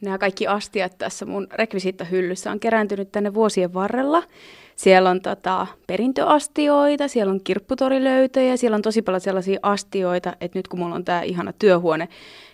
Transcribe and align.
Nämä 0.00 0.18
kaikki 0.18 0.46
astiat 0.46 0.98
tässä 0.98 1.26
mun 1.26 1.46
rekvisiittahyllyssä 1.52 2.50
on 2.50 2.60
kerääntynyt 2.60 3.12
tänne 3.12 3.34
vuosien 3.34 3.74
varrella. 3.74 4.22
Siellä 4.76 5.10
on 5.10 5.20
tota, 5.20 5.66
perintöastioita, 5.86 7.08
siellä 7.08 7.30
on 7.30 7.40
kirpputorilöytöjä, 7.44 8.56
siellä 8.56 8.74
on 8.74 8.82
tosi 8.82 9.02
paljon 9.02 9.20
sellaisia 9.20 9.58
astioita, 9.62 10.36
että 10.40 10.58
nyt 10.58 10.68
kun 10.68 10.78
mulla 10.78 10.94
on 10.94 11.04
tämä 11.04 11.22
ihana 11.22 11.52
työhuone 11.52 12.08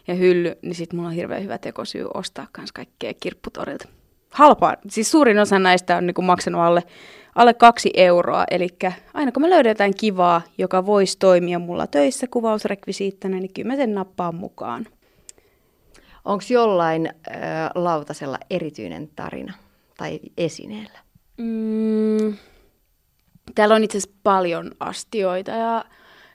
ja 0.08 0.14
hylly, 0.14 0.54
niin 0.62 0.74
sitten 0.74 0.96
mulla 0.96 1.08
on 1.08 1.14
hirveän 1.14 1.42
hyvä 1.42 1.58
tekosyy 1.58 2.06
ostaa 2.14 2.46
myös 2.58 2.72
kaikkea 2.72 3.14
kirpputorilta. 3.20 3.88
Halpaa. 4.30 4.76
Siis 4.88 5.10
suurin 5.10 5.38
osa 5.38 5.58
näistä 5.58 5.96
on 5.96 6.06
niinku 6.06 6.22
maksanut 6.22 6.60
alle, 6.60 6.82
alle 7.34 7.54
kaksi 7.54 7.90
euroa, 7.94 8.44
eli 8.50 8.68
aina 9.14 9.32
kun 9.32 9.42
me 9.42 9.50
löydetään 9.50 9.94
kivaa, 9.94 10.42
joka 10.58 10.86
voisi 10.86 11.18
toimia 11.18 11.58
mulla 11.58 11.86
töissä 11.86 12.26
kuvausrekvisiittänä, 12.30 13.40
niin 13.40 13.52
kyllä 13.54 13.68
mä 13.68 13.76
sen 13.76 13.94
nappaan 13.94 14.34
mukaan. 14.34 14.86
Onko 16.24 16.44
jollain 16.50 17.06
äh, 17.06 17.70
lautasella 17.74 18.38
erityinen 18.50 19.08
tarina 19.16 19.54
tai 19.96 20.20
esineellä? 20.36 20.98
Mm, 21.36 22.36
täällä 23.54 23.74
on 23.74 23.84
itse 23.84 23.98
asiassa 23.98 24.18
paljon 24.22 24.70
astioita 24.80 25.50
ja, 25.50 25.84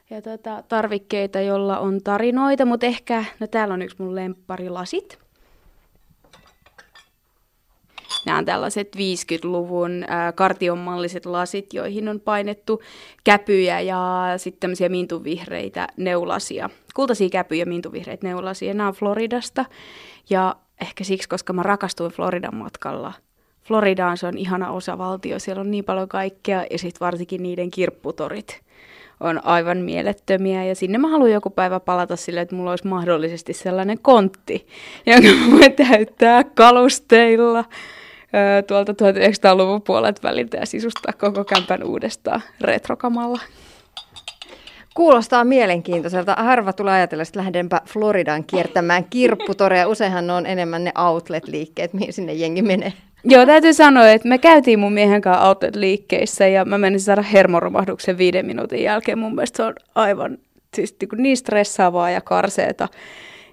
ja 0.10 0.22
tota, 0.22 0.64
tarvikkeita, 0.68 1.40
joilla 1.40 1.80
on 1.80 2.02
tarinoita, 2.04 2.66
mutta 2.66 2.86
ehkä, 2.86 3.26
no 3.40 3.48
täällä 3.48 3.74
on 3.74 3.82
yksi 3.82 3.96
mun 4.00 4.16
lempparilasit. 4.16 5.25
Nämä 8.26 8.38
on 8.38 8.46
tällaiset 8.46 8.96
50-luvun 8.96 10.04
äh, 10.04 10.34
kartionmalliset 10.36 11.26
lasit, 11.26 11.74
joihin 11.74 12.10
on 12.10 12.20
painettu 12.20 12.82
käpyjä 13.24 13.80
ja 13.80 14.34
sitten 14.38 14.60
tämmöisiä 14.60 14.90
mintuvihreitä 14.90 15.88
neulasia. 15.98 16.70
Kultaisia 16.96 17.30
käpyjä, 17.30 17.66
mintuvihreitä 17.66 18.28
neulasia. 18.28 18.74
Nämä 18.74 18.88
on 18.88 18.96
Floridasta. 18.96 19.66
Ja 20.30 20.56
ehkä 20.82 21.04
siksi, 21.04 21.30
koska 21.30 21.54
mä 21.54 21.64
rakastuin 21.64 22.12
Floridan 22.12 22.56
matkalla– 22.56 23.14
Floridaan 23.68 24.18
se 24.18 24.28
on 24.28 24.38
ihana 24.38 24.72
osavaltio, 24.72 25.40
siellä 25.40 25.62
on 25.62 25.72
niin 25.72 25.86
paljon 25.86 26.08
kaikkea 26.08 26.66
ja 26.72 26.80
sitten 26.80 27.00
varsinkin 27.00 27.44
niiden 27.44 27.72
kirpputorit 27.72 28.62
on 29.20 29.46
aivan 29.46 29.78
mielettömiä. 29.78 30.64
Ja 30.64 30.76
sinne 30.76 30.98
mä 30.98 31.10
haluan 31.10 31.32
joku 31.32 31.50
päivä 31.50 31.80
palata 31.80 32.16
sille, 32.16 32.42
että 32.42 32.56
mulla 32.56 32.70
olisi 32.70 32.88
mahdollisesti 32.88 33.54
sellainen 33.54 34.00
kontti, 34.02 34.68
jonka 35.06 35.28
mä 35.28 35.58
voin 35.58 35.74
täyttää 35.74 36.44
kalusteilla 36.44 37.66
tuolta 38.68 38.92
1900-luvun 38.92 39.82
puolet 39.82 40.24
väliltä 40.24 40.58
ja 40.58 40.66
sisustaa 40.66 41.14
koko 41.14 41.44
kämpän 41.44 41.84
uudestaan 41.84 42.42
retrokamalla. 42.62 43.40
Kuulostaa 44.94 45.44
mielenkiintoiselta. 45.44 46.36
Harva 46.40 46.74
tulee 46.74 46.94
ajatella, 46.94 47.22
että 47.22 47.40
lähdenpä 47.40 47.82
Floridaan 47.86 48.44
kiertämään 48.44 49.06
kirpputoreja. 49.10 49.88
Useinhan 49.88 50.28
ne 50.28 50.34
on 50.34 50.46
enemmän 50.46 50.84
ne 50.84 50.92
outlet-liikkeet, 50.98 51.94
mihin 51.94 52.14
sinne 52.14 52.34
jengi 52.34 52.62
menee. 52.62 52.94
Joo, 53.24 53.46
täytyy 53.46 53.74
sanoa, 53.74 54.10
että 54.10 54.28
me 54.28 54.38
käytiin 54.38 54.80
mun 54.80 54.94
miehen 54.94 55.22
kanssa 55.22 55.48
outlet-liikkeissä 55.48 56.48
ja 56.48 56.66
mä 56.66 56.78
menin 56.78 57.00
saada 57.00 57.22
hermoromahduksen 57.22 58.18
viiden 58.18 58.46
minuutin 58.46 58.84
jälkeen. 58.84 59.20
Mun 59.20 59.36
mielestä 59.36 59.58
se 59.58 59.64
on 59.64 59.74
aivan 59.96 60.38
siis 60.76 60.96
niin, 61.02 61.24
niin 61.24 61.38
stressaavaa 61.38 62.12
ja 62.12 62.22
karseeta 62.22 62.88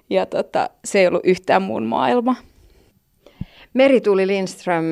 ja 0.09 0.25
tota, 0.25 0.69
se 0.85 0.99
ei 0.99 1.07
ollut 1.07 1.25
yhtään 1.25 1.61
muun 1.61 1.83
maailma. 1.83 2.35
Merituli 3.73 4.27
Lindström, 4.27 4.83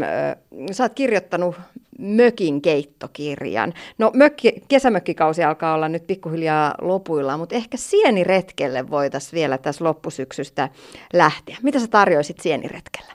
sä 0.72 0.84
oot 0.84 0.94
kirjoittanut 0.94 1.56
mökin 2.00 2.62
keittokirjan. 2.62 3.74
No 3.98 4.12
mökki, 4.14 4.54
kesämökkikausi 4.68 5.44
alkaa 5.44 5.74
olla 5.74 5.90
nyt 5.90 6.08
pikkuhiljaa 6.08 6.76
lopuilla, 6.82 7.38
mutta 7.38 7.56
ehkä 7.56 7.78
sieniretkelle 7.78 8.90
voitaisiin 8.90 9.34
vielä 9.34 9.58
tässä 9.58 9.86
loppusyksystä 9.86 10.70
lähteä. 11.14 11.58
Mitä 11.62 11.80
sä 11.80 11.88
tarjoisit 11.88 12.40
sieniretkellä? 12.40 13.14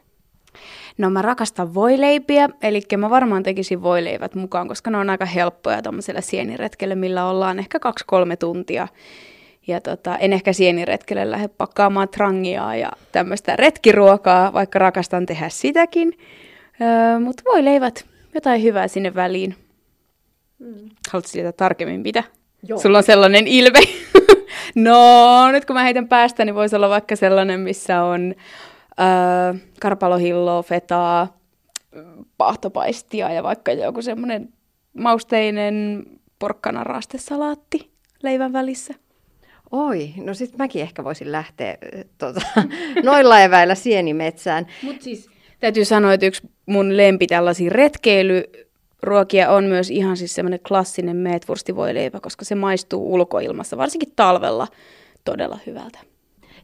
No 0.99 1.11
mä 1.11 1.23
rakastan 1.23 1.75
voileipiä, 1.75 2.49
eli 2.63 2.83
mä 2.97 3.11
varmaan 3.11 3.43
tekisin 3.43 3.83
voileivät 3.83 4.35
mukaan, 4.35 4.69
koska 4.69 4.91
ne 4.91 4.99
on 4.99 5.11
aika 5.11 5.25
helppoja 5.25 5.83
tuommoiselle 5.83 6.23
sieniretkelle, 6.23 6.95
millä 6.95 7.29
ollaan 7.29 7.59
ehkä 7.59 7.79
kaksi-kolme 7.79 8.37
tuntia. 8.37 8.89
Ja 9.67 9.81
tota, 9.81 10.19
en 10.19 10.33
ehkä 10.33 10.53
sieniretkelle 10.53 11.31
lähde 11.31 11.49
pakkaamaan 11.49 12.09
trangiaa 12.09 12.77
ja 12.77 12.93
tämmöistä 13.13 13.57
retkiruokaa, 13.57 14.53
vaikka 14.53 14.79
rakastan 14.79 15.27
tehdä 15.27 15.49
sitäkin. 15.49 16.19
Öö, 16.81 17.19
mutta 17.19 17.43
voileivät, 17.45 18.07
jotain 18.35 18.63
hyvää 18.63 18.89
sinne 18.89 19.15
väliin. 19.15 19.55
Mm. 20.59 20.91
Haluatko 21.11 21.29
siitä 21.29 21.53
tarkemmin 21.53 22.01
mitä? 22.01 22.25
Joo. 22.69 22.79
Sulla 22.79 22.99
on 22.99 23.05
sellainen 23.05 23.47
ilme. 23.47 23.79
no, 24.75 25.53
nyt 25.53 25.65
kun 25.65 25.77
mä 25.77 25.83
heitän 25.83 26.09
päästä, 26.09 26.45
niin 26.45 26.55
voisi 26.55 26.77
olla 26.77 26.89
vaikka 26.89 27.17
sellainen, 27.17 27.61
missä 27.61 28.03
on 28.03 28.35
öö, 29.01 29.55
karpalohilloa, 29.81 30.63
fetaa, 30.63 31.37
pahtopaistia 32.39 33.33
ja 33.33 33.43
vaikka 33.43 33.73
joku 33.73 34.03
semmoinen 34.03 34.49
mausteinen 34.93 36.07
porkkanarastesalaatti 36.39 37.91
leivän 38.23 38.53
välissä. 38.53 38.95
Oi, 39.71 40.13
no 40.17 40.35
sit 40.35 40.59
mäkin 40.59 40.83
ehkä 40.83 41.05
voisin 41.05 41.33
lähteä 41.33 41.79
tota, 42.19 42.41
noilla 43.05 43.41
eväillä 43.41 43.75
sienimetsään. 43.75 44.67
Mut 44.83 45.03
siis 45.03 45.31
täytyy 45.61 45.85
sanoa, 45.85 46.13
että 46.13 46.27
yksi 46.27 46.51
mun 46.67 46.97
lempi 46.97 47.27
tällaisia 47.27 47.71
retkeilyruokia 47.71 49.51
on 49.51 49.65
myös 49.65 49.91
ihan 49.91 50.17
siis 50.17 50.35
semmoinen 50.35 50.61
klassinen 50.69 51.17
meetwurstivoileipä, 51.17 52.21
koska 52.21 52.45
se 52.45 52.55
maistuu 52.55 53.15
ulkoilmassa, 53.15 53.77
varsinkin 53.77 54.13
talvella 54.17 54.69
todella 55.25 55.59
hyvältä. 55.67 55.99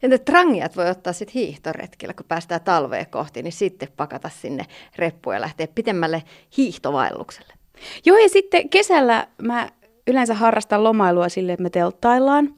Entä 0.02 0.18
trangiat 0.18 0.76
voi 0.76 0.90
ottaa 0.90 1.12
sitten 1.12 1.34
hiihtoretkillä, 1.34 2.14
kun 2.14 2.26
päästään 2.28 2.60
talveen 2.60 3.06
kohti, 3.10 3.42
niin 3.42 3.52
sitten 3.52 3.88
pakata 3.96 4.28
sinne 4.28 4.64
reppuja 4.96 5.36
ja 5.36 5.40
lähteä 5.40 5.68
pitemmälle 5.74 6.22
hiihtovaellukselle. 6.56 7.52
Joo, 8.04 8.18
ja 8.18 8.28
sitten 8.28 8.68
kesällä 8.68 9.26
mä 9.42 9.68
yleensä 10.06 10.34
harrastan 10.34 10.84
lomailua 10.84 11.28
sille, 11.28 11.52
että 11.52 11.62
me 11.62 11.70
telttaillaan. 11.70 12.54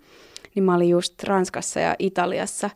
Niin 0.55 0.65
mä 0.65 0.75
olin 0.75 0.89
just 0.89 1.23
Ranskassa 1.23 1.81
ja 1.81 1.97
Italiassa 1.99 2.71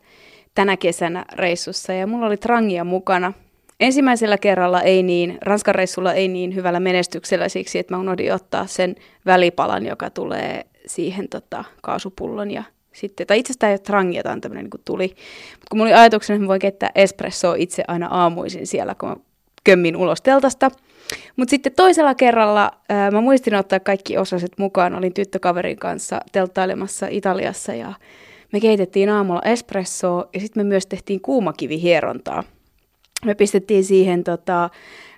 tänä 0.55 0.77
kesänä 0.77 1.25
reissussa 1.33 1.93
ja 1.93 2.07
mulla 2.07 2.27
oli 2.27 2.37
trangia 2.37 2.85
mukana. 2.85 3.33
Ensimmäisellä 3.81 4.39
kerralla 4.39 4.83
ei 4.83 5.03
niin, 5.03 5.39
Ranskan 5.43 5.75
reissulla 5.75 6.13
ei 6.13 6.29
niin 6.29 6.55
hyvällä 6.55 6.81
menestyksellä 6.81 7.49
siksi, 7.49 7.79
että 7.79 7.95
mä 7.95 8.01
unohdin 8.01 8.35
ottaa 8.35 8.67
sen 8.67 8.97
välipalan, 9.27 9.87
joka 9.87 10.11
tulee 10.11 10.67
siihen 10.87 11.29
tota, 11.29 11.65
kaasupullon 11.83 12.51
ja 12.51 12.63
sitten, 12.93 13.27
tai 13.27 13.39
itse 13.39 13.51
asiassa 13.51 13.61
tämä 13.61 13.71
ei 13.71 13.75
ole 13.75 13.79
trangia, 13.79 14.23
tämä 14.23 14.33
on 14.33 14.41
tämmöinen 14.41 14.65
niin 14.65 14.83
tuli. 14.85 15.09
Mutta 15.51 15.67
kun 15.71 15.79
mulla 15.79 15.91
oli 15.91 16.01
ajatuksena, 16.01 16.35
että 16.35 16.45
mä 16.45 16.49
voin 16.49 16.61
keittää 16.61 16.91
espressoa 16.95 17.55
itse 17.55 17.85
aina 17.89 18.07
aamuisin 18.07 18.67
siellä, 18.67 18.95
kun 18.95 19.09
mä 19.09 19.17
kömmin 19.65 19.97
ulos 19.97 20.23
teltasta. 20.23 20.71
Mutta 21.37 21.51
sitten 21.51 21.73
toisella 21.77 22.15
kerralla 22.15 22.71
ää, 22.89 23.11
mä 23.11 23.21
muistin 23.21 23.55
ottaa 23.55 23.81
kaikki 23.81 24.19
osaset 24.19 24.53
mukaan. 24.59 24.95
Olin 24.95 25.15
tyttökaverin 25.15 25.79
kanssa 25.79 26.21
telttailemassa 26.33 27.07
Italiassa 27.11 27.75
ja 27.75 27.93
me 28.53 28.61
keitettiin 28.61 29.09
aamulla 29.09 29.43
espressoa 29.45 30.29
ja 30.35 30.41
sitten 30.41 30.67
me 30.67 30.69
myös 30.69 30.87
tehtiin 30.87 31.21
kuumakivihierontaa. 31.21 32.43
Me 33.25 33.35
pistettiin 33.35 33.85
siihen 33.85 34.25
tota, 34.25 34.71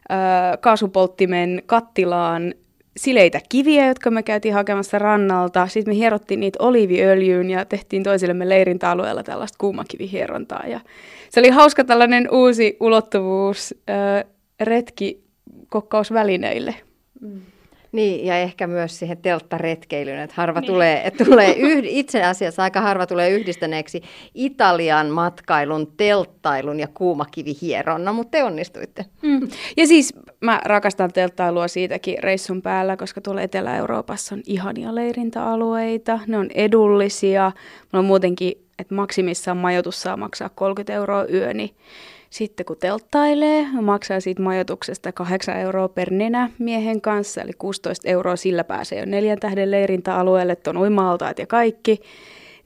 ää, 0.08 0.56
kaasupolttimen 0.56 1.62
kattilaan 1.66 2.54
sileitä 2.96 3.40
kiviä, 3.48 3.86
jotka 3.86 4.10
me 4.10 4.22
käytiin 4.22 4.54
hakemassa 4.54 4.98
rannalta. 4.98 5.66
Sitten 5.66 5.94
me 5.94 5.98
hierottiin 5.98 6.40
niitä 6.40 6.58
oliiviöljyyn 6.62 7.50
ja 7.50 7.64
tehtiin 7.64 8.02
toisillemme 8.02 8.48
leirintäalueella 8.48 9.22
tällaista 9.22 9.56
kuumakivihierontaa. 9.58 10.64
Ja 10.66 10.80
se 11.30 11.40
oli 11.40 11.48
hauska 11.48 11.84
tällainen 11.84 12.28
uusi 12.30 12.76
ulottuvuus 12.80 13.74
äh, 13.90 14.24
retki 14.60 15.29
kokkausvälineille. 15.70 16.74
Mm. 17.20 17.40
Niin, 17.92 18.26
ja 18.26 18.38
ehkä 18.38 18.66
myös 18.66 18.98
siihen 18.98 19.18
telttaretkeilyyn, 19.18 20.18
että 20.20 20.36
harva 20.36 20.60
niin. 20.60 20.66
tulee, 20.66 21.06
että 21.06 21.24
tulee 21.24 21.52
yhd, 21.52 21.84
itse 21.88 22.24
asiassa 22.24 22.62
aika 22.62 22.80
harva 22.80 23.06
tulee 23.06 23.30
yhdistäneeksi 23.30 24.02
Italian 24.34 25.06
matkailun, 25.06 25.92
telttailun 25.96 26.80
ja 26.80 26.88
kuumakivihieronnan, 26.94 28.14
mutta 28.14 28.30
te 28.30 28.44
onnistuitte. 28.44 29.06
Mm. 29.22 29.48
Ja 29.76 29.86
siis 29.86 30.14
mä 30.40 30.60
rakastan 30.64 31.12
telttailua 31.12 31.68
siitäkin 31.68 32.22
reissun 32.22 32.62
päällä, 32.62 32.96
koska 32.96 33.20
tuolla 33.20 33.42
Etelä-Euroopassa 33.42 34.34
on 34.34 34.42
ihania 34.46 34.94
leirintäalueita, 34.94 36.20
ne 36.26 36.38
on 36.38 36.50
edullisia, 36.54 37.52
mulla 37.92 37.98
on 37.98 38.04
muutenkin, 38.04 38.52
että 38.78 38.94
maksimissaan 38.94 39.56
majoitus 39.56 40.02
saa 40.02 40.16
maksaa 40.16 40.48
30 40.48 40.92
euroa 40.92 41.24
yö, 41.24 41.54
niin 41.54 41.70
sitten 42.30 42.66
kun 42.66 42.76
telttailee, 42.76 43.66
maksaa 43.82 44.20
siitä 44.20 44.42
majoituksesta 44.42 45.12
8 45.12 45.56
euroa 45.56 45.88
per 45.88 46.10
nenä 46.10 46.50
miehen 46.58 47.00
kanssa, 47.00 47.40
eli 47.40 47.52
16 47.58 48.08
euroa 48.08 48.36
sillä 48.36 48.64
pääsee 48.64 48.98
jo 48.98 49.06
neljän 49.06 49.38
tähden 49.38 49.70
leirintäalueelle, 49.70 50.56
on 50.66 50.76
uimaaltaat 50.76 51.38
ja 51.38 51.46
kaikki. 51.46 52.00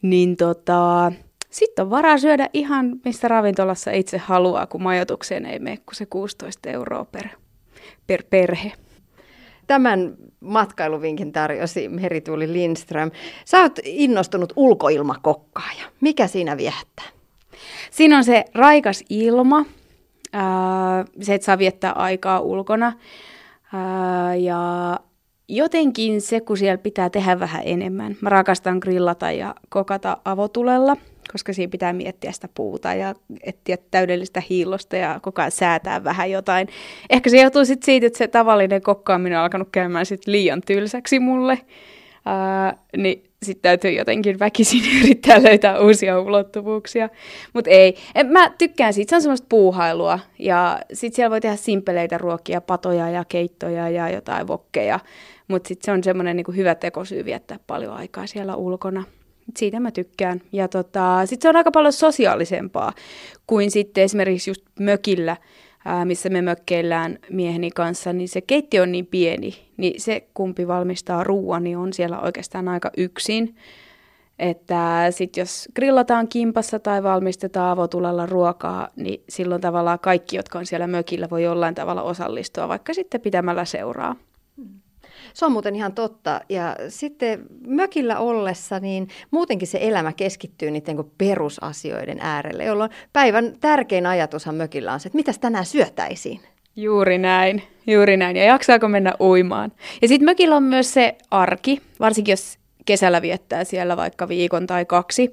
Niin 0.02 0.36
tota, 0.36 1.12
sitten 1.50 1.82
on 1.82 1.90
varaa 1.90 2.18
syödä 2.18 2.48
ihan 2.52 2.96
mistä 3.04 3.28
ravintolassa 3.28 3.90
itse 3.90 4.18
haluaa, 4.18 4.66
kun 4.66 4.82
majoitukseen 4.82 5.46
ei 5.46 5.58
mene 5.58 5.76
kuin 5.76 5.94
se 5.94 6.06
16 6.06 6.70
euroa 6.70 7.04
per, 7.04 7.28
per 8.06 8.22
perhe. 8.30 8.72
Tämän 9.66 10.14
matkailuvinkin 10.40 11.32
tarjosi 11.32 11.88
Merituuli 11.88 12.52
Lindström. 12.52 13.10
Sä 13.44 13.60
oot 13.60 13.78
innostunut 13.84 14.52
ulkoilmakokkaaja. 14.56 15.84
Mikä 16.00 16.26
siinä 16.26 16.56
viehättää? 16.56 17.13
Siinä 17.94 18.16
on 18.16 18.24
se 18.24 18.44
raikas 18.54 19.04
ilma, 19.08 19.64
ää, 20.32 21.04
se, 21.20 21.34
että 21.34 21.44
saa 21.44 21.58
viettää 21.58 21.92
aikaa 21.92 22.40
ulkona. 22.40 22.92
Ää, 23.72 24.34
ja 24.34 25.00
jotenkin 25.48 26.20
se, 26.20 26.40
kun 26.40 26.56
siellä 26.56 26.78
pitää 26.78 27.10
tehdä 27.10 27.40
vähän 27.40 27.62
enemmän. 27.64 28.16
Mä 28.20 28.28
rakastan 28.28 28.78
grillata 28.78 29.30
ja 29.30 29.54
kokata 29.68 30.16
avotulella, 30.24 30.96
koska 31.32 31.52
siinä 31.52 31.70
pitää 31.70 31.92
miettiä 31.92 32.32
sitä 32.32 32.48
puuta 32.54 32.94
ja 32.94 33.14
etsiä 33.42 33.76
täydellistä 33.90 34.42
hiillosta 34.50 34.96
ja 34.96 35.20
koko 35.22 35.42
ajan 35.42 35.50
säätää 35.50 36.04
vähän 36.04 36.30
jotain. 36.30 36.68
Ehkä 37.10 37.30
se 37.30 37.42
johtuu 37.42 37.64
sitten 37.64 37.86
siitä, 37.86 38.06
että 38.06 38.18
se 38.18 38.28
tavallinen 38.28 38.82
kokkaaminen 38.82 39.38
on 39.38 39.44
alkanut 39.44 39.68
käymään 39.72 40.06
sit 40.06 40.26
liian 40.26 40.62
tylsäksi 40.66 41.18
mulle. 41.18 41.58
Ää, 42.26 42.76
niin 42.96 43.24
sitten 43.44 43.62
täytyy 43.62 43.90
jotenkin 43.90 44.38
väkisin 44.38 44.82
yrittää 45.00 45.42
löytää 45.42 45.80
uusia 45.80 46.20
ulottuvuuksia. 46.20 47.08
Mutta 47.52 47.70
ei, 47.70 47.96
en, 48.14 48.26
mä 48.26 48.50
tykkään 48.58 48.92
siitä, 48.92 49.10
se 49.10 49.16
on 49.16 49.22
semmoista 49.22 49.46
puuhailua. 49.48 50.18
Ja 50.38 50.80
sitten 50.92 51.16
siellä 51.16 51.30
voi 51.30 51.40
tehdä 51.40 51.56
simpeleitä 51.56 52.18
ruokia, 52.18 52.60
patoja 52.60 53.10
ja 53.10 53.24
keittoja 53.24 53.88
ja 53.88 54.08
jotain 54.08 54.46
vokkeja. 54.46 55.00
Mutta 55.48 55.68
sitten 55.68 55.84
se 55.84 55.92
on 55.92 56.04
semmoinen 56.04 56.36
niinku 56.36 56.52
hyvä 56.52 56.74
tekosyy 56.74 57.24
viettää 57.24 57.58
paljon 57.66 57.92
aikaa 57.92 58.26
siellä 58.26 58.56
ulkona. 58.56 59.04
Siitä 59.56 59.80
mä 59.80 59.90
tykkään. 59.90 60.40
Ja 60.52 60.68
tota, 60.68 61.26
sitten 61.26 61.42
se 61.42 61.48
on 61.48 61.56
aika 61.56 61.70
paljon 61.70 61.92
sosiaalisempaa 61.92 62.92
kuin 63.46 63.70
sitten 63.70 64.04
esimerkiksi 64.04 64.50
just 64.50 64.62
mökillä, 64.80 65.36
ää, 65.84 66.04
missä 66.04 66.28
me 66.28 66.42
mökkeillään 66.42 67.18
mieheni 67.30 67.70
kanssa, 67.70 68.12
niin 68.12 68.28
se 68.28 68.40
keittiö 68.40 68.82
on 68.82 68.92
niin 68.92 69.06
pieni, 69.06 69.54
niin 69.76 70.00
se 70.00 70.28
kumpi 70.34 70.68
valmistaa 70.68 71.24
ruoan, 71.24 71.64
niin 71.64 71.78
on 71.78 71.92
siellä 71.92 72.20
oikeastaan 72.20 72.68
aika 72.68 72.90
yksin. 72.96 73.56
Että 74.38 75.06
sitten 75.10 75.42
jos 75.42 75.68
grillataan 75.76 76.28
kimpassa 76.28 76.78
tai 76.78 77.02
valmistetaan 77.02 77.70
avotulella 77.70 78.26
ruokaa, 78.26 78.88
niin 78.96 79.22
silloin 79.28 79.60
tavallaan 79.60 79.98
kaikki, 79.98 80.36
jotka 80.36 80.58
on 80.58 80.66
siellä 80.66 80.86
mökillä, 80.86 81.30
voi 81.30 81.42
jollain 81.42 81.74
tavalla 81.74 82.02
osallistua, 82.02 82.68
vaikka 82.68 82.94
sitten 82.94 83.20
pitämällä 83.20 83.64
seuraa. 83.64 84.16
Se 85.34 85.46
on 85.46 85.52
muuten 85.52 85.76
ihan 85.76 85.92
totta. 85.92 86.40
Ja 86.48 86.76
sitten 86.88 87.46
mökillä 87.66 88.18
ollessa, 88.18 88.80
niin 88.80 89.08
muutenkin 89.30 89.68
se 89.68 89.78
elämä 89.80 90.12
keskittyy 90.12 90.70
niiden 90.70 90.96
kuin 90.96 91.12
perusasioiden 91.18 92.18
äärelle, 92.20 92.64
jolloin 92.64 92.90
päivän 93.12 93.54
tärkein 93.60 94.06
ajatushan 94.06 94.54
mökillä 94.54 94.92
on 94.92 95.00
se, 95.00 95.08
että 95.08 95.16
mitäs 95.16 95.38
tänään 95.38 95.66
syötäisiin. 95.66 96.40
Juuri 96.76 97.18
näin, 97.18 97.62
juuri 97.86 98.16
näin. 98.16 98.36
Ja 98.36 98.44
jaksaako 98.44 98.88
mennä 98.88 99.12
uimaan. 99.20 99.72
Ja 100.02 100.08
sitten 100.08 100.24
mökillä 100.24 100.56
on 100.56 100.62
myös 100.62 100.94
se 100.94 101.16
arki, 101.30 101.80
varsinkin 102.00 102.32
jos 102.32 102.58
kesällä 102.84 103.22
viettää 103.22 103.64
siellä 103.64 103.96
vaikka 103.96 104.28
viikon 104.28 104.66
tai 104.66 104.84
kaksi, 104.84 105.32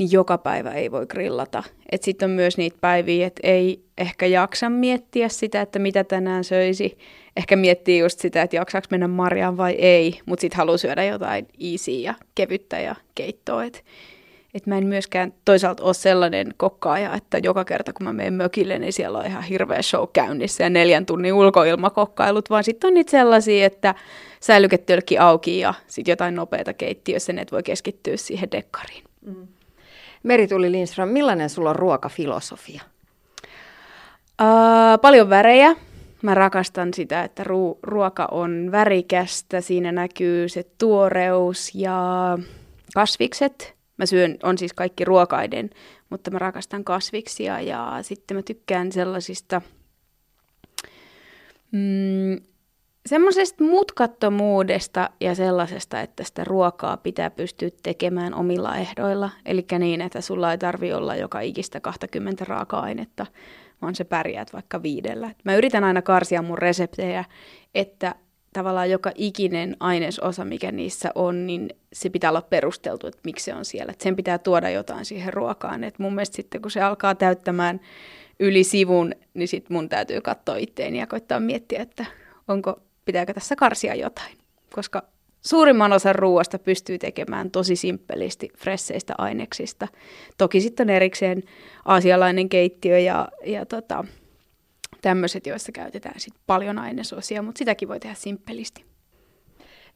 niin 0.00 0.12
joka 0.12 0.38
päivä 0.38 0.70
ei 0.70 0.90
voi 0.90 1.06
grillata. 1.06 1.62
Sitten 2.00 2.30
on 2.30 2.36
myös 2.36 2.56
niitä 2.56 2.76
päiviä, 2.80 3.26
että 3.26 3.40
ei 3.44 3.84
ehkä 3.98 4.26
jaksa 4.26 4.70
miettiä 4.70 5.28
sitä, 5.28 5.60
että 5.60 5.78
mitä 5.78 6.04
tänään 6.04 6.44
söisi. 6.44 6.98
Ehkä 7.36 7.56
miettii 7.56 7.98
just 7.98 8.18
sitä, 8.18 8.42
että 8.42 8.56
jaksaako 8.56 8.86
mennä 8.90 9.08
marjaan 9.08 9.56
vai 9.56 9.72
ei, 9.72 10.20
mutta 10.26 10.40
sitten 10.40 10.56
haluaa 10.56 10.78
syödä 10.78 11.04
jotain 11.04 11.48
easy 11.70 11.90
ja 11.90 12.14
kevyttä 12.34 12.80
ja 12.80 12.94
keittoa. 13.14 13.64
Et, 13.64 13.84
et 14.54 14.66
mä 14.66 14.78
en 14.78 14.86
myöskään 14.86 15.32
toisaalta 15.44 15.82
ole 15.82 15.94
sellainen 15.94 16.54
kokkaaja, 16.56 17.14
että 17.14 17.38
joka 17.38 17.64
kerta 17.64 17.92
kun 17.92 18.06
mä 18.06 18.12
menen 18.12 18.34
mökille, 18.34 18.78
niin 18.78 18.92
siellä 18.92 19.18
on 19.18 19.26
ihan 19.26 19.42
hirveä 19.42 19.82
show 19.82 20.08
käynnissä 20.12 20.64
ja 20.64 20.70
neljän 20.70 21.06
tunnin 21.06 21.32
ulkoilmakokkailut, 21.32 22.50
vaan 22.50 22.64
sitten 22.64 22.88
on 22.88 22.94
niitä 22.94 23.10
sellaisia, 23.10 23.66
että 23.66 23.94
säilyketölkki 24.40 25.18
auki 25.18 25.58
ja 25.58 25.74
sitten 25.86 26.12
jotain 26.12 26.34
nopeita 26.34 26.74
keittiössä, 26.74 27.32
että 27.36 27.52
voi 27.52 27.62
keskittyä 27.62 28.16
siihen 28.16 28.50
dekkariin. 28.50 29.04
Mm. 29.26 29.48
Merituli 30.22 30.72
Lindström, 30.72 31.08
millainen 31.08 31.50
sulla 31.50 31.70
on 31.70 31.76
ruokafilosofia? 31.76 32.82
Uh, 34.42 35.00
paljon 35.02 35.30
värejä. 35.30 35.76
Mä 36.22 36.34
rakastan 36.34 36.94
sitä, 36.94 37.24
että 37.24 37.44
ru- 37.44 37.78
ruoka 37.82 38.28
on 38.30 38.68
värikästä. 38.72 39.60
Siinä 39.60 39.92
näkyy 39.92 40.48
se 40.48 40.64
tuoreus 40.78 41.74
ja 41.74 42.38
kasvikset. 42.94 43.74
Mä 43.96 44.06
syön, 44.06 44.36
on 44.42 44.58
siis 44.58 44.72
kaikki 44.72 45.04
ruokaiden, 45.04 45.70
mutta 46.10 46.30
mä 46.30 46.38
rakastan 46.38 46.84
kasviksia 46.84 47.60
ja 47.60 47.98
sitten 48.02 48.36
mä 48.36 48.42
tykkään 48.42 48.92
sellaisista 48.92 49.62
mm, 51.72 52.40
semmoisesta 53.06 53.64
mutkattomuudesta 53.64 55.10
ja 55.20 55.34
sellaisesta, 55.34 56.00
että 56.00 56.24
sitä 56.24 56.44
ruokaa 56.44 56.96
pitää 56.96 57.30
pystyä 57.30 57.68
tekemään 57.82 58.34
omilla 58.34 58.76
ehdoilla. 58.76 59.30
Eli 59.46 59.66
niin, 59.78 60.00
että 60.00 60.20
sulla 60.20 60.52
ei 60.52 60.58
tarvi 60.58 60.92
olla 60.92 61.16
joka 61.16 61.40
ikistä 61.40 61.80
20 61.80 62.44
raaka-ainetta, 62.44 63.26
vaan 63.82 63.94
se 63.94 64.04
pärjäät 64.04 64.52
vaikka 64.52 64.82
viidellä. 64.82 65.30
Mä 65.44 65.56
yritän 65.56 65.84
aina 65.84 66.02
karsia 66.02 66.42
mun 66.42 66.58
reseptejä, 66.58 67.24
että 67.74 68.14
tavallaan 68.52 68.90
joka 68.90 69.12
ikinen 69.14 69.76
ainesosa, 69.80 70.44
mikä 70.44 70.72
niissä 70.72 71.10
on, 71.14 71.46
niin 71.46 71.68
se 71.92 72.10
pitää 72.10 72.30
olla 72.30 72.42
perusteltu, 72.42 73.06
että 73.06 73.20
miksi 73.24 73.44
se 73.44 73.54
on 73.54 73.64
siellä. 73.64 73.90
Että 73.90 74.02
sen 74.02 74.16
pitää 74.16 74.38
tuoda 74.38 74.70
jotain 74.70 75.04
siihen 75.04 75.32
ruokaan. 75.32 75.84
Et 75.84 75.98
mun 75.98 76.14
mielestä 76.14 76.36
sitten, 76.36 76.62
kun 76.62 76.70
se 76.70 76.80
alkaa 76.80 77.14
täyttämään 77.14 77.80
yli 78.40 78.64
sivun, 78.64 79.14
niin 79.34 79.48
sitten 79.48 79.74
mun 79.74 79.88
täytyy 79.88 80.20
katsoa 80.20 80.56
itteeni 80.56 80.98
ja 80.98 81.06
koittaa 81.06 81.40
miettiä, 81.40 81.82
että 81.82 82.06
onko 82.48 82.80
pitääkö 83.10 83.34
tässä 83.34 83.56
karsia 83.56 83.94
jotain, 83.94 84.38
koska 84.74 85.02
suurimman 85.40 85.92
osan 85.92 86.14
ruoasta 86.14 86.58
pystyy 86.58 86.98
tekemään 86.98 87.50
tosi 87.50 87.76
simppelisti 87.76 88.48
fresseistä 88.58 89.14
aineksista. 89.18 89.88
Toki 90.38 90.60
sitten 90.60 90.90
on 90.90 90.96
erikseen 90.96 91.42
aasialainen 91.84 92.48
keittiö 92.48 92.98
ja, 92.98 93.28
ja 93.46 93.66
tota, 93.66 94.04
tämmöiset, 95.02 95.46
joissa 95.46 95.72
käytetään 95.72 96.20
sit 96.20 96.34
paljon 96.46 96.78
ainesosia, 96.78 97.42
mutta 97.42 97.58
sitäkin 97.58 97.88
voi 97.88 98.00
tehdä 98.00 98.14
simppelisti. 98.14 98.84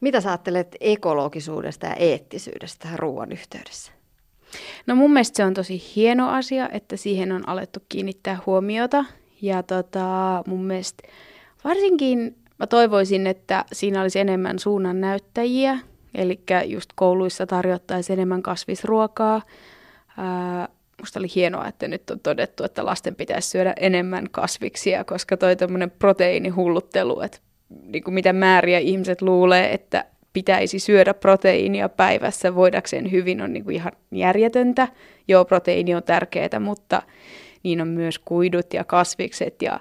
Mitä 0.01 0.21
sä 0.21 0.29
ajattelet 0.29 0.75
ekologisuudesta 0.79 1.85
ja 1.85 1.93
eettisyydestä 1.93 2.87
ruoan 2.95 3.31
yhteydessä? 3.31 3.91
No 4.87 4.95
mun 4.95 5.13
mielestä 5.13 5.37
se 5.37 5.45
on 5.45 5.53
tosi 5.53 5.83
hieno 5.95 6.29
asia, 6.29 6.69
että 6.69 6.97
siihen 6.97 7.31
on 7.31 7.49
alettu 7.49 7.79
kiinnittää 7.89 8.39
huomiota. 8.45 9.05
Ja 9.41 9.63
tota, 9.63 10.43
mun 10.47 10.63
mielestä 10.63 11.07
varsinkin 11.63 12.44
Mä 12.59 12.67
toivoisin, 12.67 13.27
että 13.27 13.65
siinä 13.73 14.01
olisi 14.01 14.19
enemmän 14.19 14.59
suunnan 14.59 15.01
näyttäjiä, 15.01 15.79
eli 16.15 16.39
just 16.65 16.89
kouluissa 16.95 17.45
tarjottaisiin 17.47 18.19
enemmän 18.19 18.41
kasvisruokaa. 18.41 19.41
Ää, 20.17 20.69
musta 20.99 21.19
oli 21.19 21.27
hienoa, 21.35 21.67
että 21.67 21.87
nyt 21.87 22.09
on 22.09 22.19
todettu, 22.19 22.63
että 22.63 22.85
lasten 22.85 23.15
pitäisi 23.15 23.49
syödä 23.49 23.73
enemmän 23.79 24.29
kasviksia, 24.31 25.03
koska 25.03 25.37
toi 25.37 25.55
tämmöinen 25.55 25.91
proteiinihulluttelu, 25.91 27.21
että 27.21 27.37
niin 27.83 28.03
kuin 28.03 28.13
mitä 28.13 28.33
määriä 28.33 28.79
ihmiset 28.79 29.21
luulee, 29.21 29.73
että 29.73 30.05
pitäisi 30.33 30.79
syödä 30.79 31.13
proteiinia 31.13 31.89
päivässä 31.89 32.55
voidakseen 32.55 33.11
hyvin 33.11 33.41
on 33.41 33.53
niin 33.53 33.63
kuin 33.63 33.75
ihan 33.75 33.91
järjetöntä. 34.11 34.87
Joo, 35.27 35.45
proteiini 35.45 35.95
on 35.95 36.03
tärkeää, 36.03 36.59
mutta 36.59 37.01
niin 37.63 37.81
on 37.81 37.87
myös 37.87 38.19
kuidut 38.19 38.73
ja 38.73 38.83
kasvikset 38.83 39.61
ja 39.61 39.79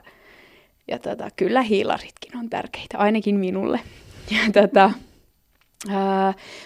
ja 0.89 0.99
tota, 0.99 1.29
kyllä 1.37 1.63
hiilaritkin 1.63 2.37
on 2.37 2.51
tärkeitä, 2.51 2.99
ainakin 2.99 3.39
minulle. 3.39 3.81
tota, 4.63 4.91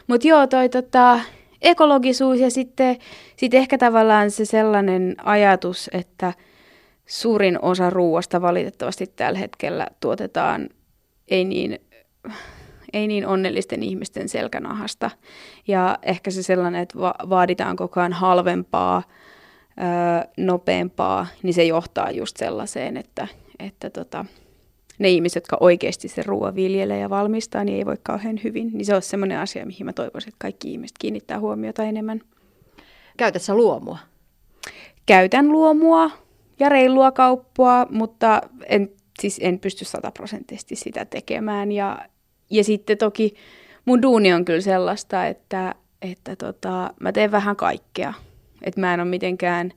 Mutta 0.07 0.29
joo, 0.29 0.47
toi 0.47 0.69
tota, 0.69 1.21
ekologisuus 1.63 2.41
ja 2.41 2.51
sitten 2.51 2.97
sit 3.37 3.55
ehkä 3.55 3.79
tavallaan 3.79 4.31
se 4.31 4.45
sellainen 4.45 5.17
ajatus, 5.25 5.91
että 5.93 6.33
suurin 7.07 7.59
osa 7.63 7.91
ruoasta 7.91 8.43
valitettavasti 8.43 9.07
tällä 9.07 9.39
hetkellä 9.39 9.87
tuotetaan 10.01 10.69
ei 11.29 11.45
niin, 11.45 11.79
ei 12.93 13.07
niin 13.07 13.27
onnellisten 13.27 13.83
ihmisten 13.83 14.29
selkänahasta. 14.29 15.11
Ja 15.69 15.99
ehkä 16.03 16.31
se 16.31 16.43
sellainen, 16.43 16.83
että 16.83 16.99
va- 16.99 17.29
vaaditaan 17.29 17.77
koko 17.77 18.01
ajan 18.01 18.13
halvempaa, 18.13 19.03
öö, 19.81 20.31
nopeampaa, 20.37 21.27
niin 21.43 21.55
se 21.55 21.65
johtaa 21.65 22.11
just 22.11 22.37
sellaiseen, 22.37 22.97
että, 22.97 23.29
että 23.59 23.91
tota, 23.91 24.25
ne 24.99 25.09
ihmiset, 25.09 25.37
jotka 25.37 25.57
oikeasti 25.61 26.09
se 26.09 26.23
ruoan 26.23 26.55
viljelee 26.55 26.99
ja 26.99 27.11
valmistaa, 27.11 27.65
niin 27.65 27.79
ei 27.79 27.87
voi 27.87 27.97
kauhean 28.03 28.41
hyvin. 28.45 28.71
Niin 28.73 28.85
se 28.85 28.95
on 28.95 29.03
semmoinen 29.03 29.39
asia, 29.39 29.67
mihin 29.67 29.87
mä 29.87 29.93
toivoisin, 29.93 30.29
että 30.29 30.39
kaikki 30.39 30.73
ihmiset 30.73 30.97
kiinnittää 30.99 31.41
huomiota 31.41 31.83
enemmän. 31.83 32.21
Käytätkö 33.17 33.55
luomua? 33.55 33.99
Käytän 35.07 35.53
luomua 35.53 36.11
ja 36.61 36.69
reilua 36.69 37.13
kauppaa, 37.13 37.87
mutta 37.91 38.41
en, 38.67 38.91
siis 39.21 39.41
en 39.43 39.59
pysty 39.59 39.85
sataprosenttisesti 39.85 40.77
sitä 40.77 41.05
tekemään. 41.05 41.73
Ja, 41.73 41.99
ja 42.51 42.65
sitten 42.65 42.99
toki 42.99 43.35
mun 43.85 44.03
duuni 44.03 44.33
on 44.33 44.45
kyllä 44.45 44.61
sellaista, 44.61 45.27
että, 45.27 45.75
että 46.03 46.37
tota, 46.37 46.95
mä 47.01 47.13
teen 47.13 47.31
vähän 47.31 47.57
kaikkea. 47.57 48.15
Että 48.63 48.81
mä 48.81 48.95
en 48.95 49.01
ole 49.01 49.09
mitenkään 49.09 49.73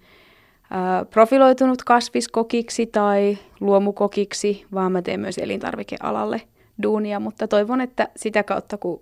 profiloitunut 1.09 1.83
kasviskokiksi 1.83 2.85
tai 2.85 3.37
luomukokiksi, 3.59 4.65
vaan 4.73 4.91
mä 4.91 5.01
teen 5.01 5.19
myös 5.19 5.37
elintarvikealalle 5.37 6.41
duunia, 6.83 7.19
mutta 7.19 7.47
toivon, 7.47 7.81
että 7.81 8.07
sitä 8.15 8.43
kautta 8.43 8.77
kun 8.77 9.01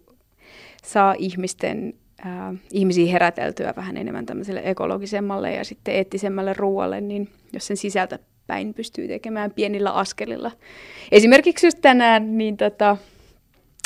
saa 0.84 1.16
ihmisten 1.18 1.94
ää, 2.26 2.54
ihmisiä 2.72 3.12
heräteltyä 3.12 3.74
vähän 3.76 3.98
enemmän 3.98 4.26
tämmöiselle 4.26 4.62
ekologisemmalle 4.64 5.54
ja 5.54 5.66
sitten 5.66 5.96
eettisemmälle 5.96 6.54
ruoalle, 6.54 7.02
niin 7.02 7.30
jos 7.54 7.68
sen 7.68 7.78
sisältä 7.78 8.20
päin 8.48 8.74
pystyy 8.74 9.08
tekemään 9.08 9.52
pienillä 9.52 9.92
askelilla. 9.92 10.52
Esimerkiksi 11.12 11.68
just 11.68 11.78
tänään, 11.82 12.38
niin 12.38 12.58
tota, 12.58 12.98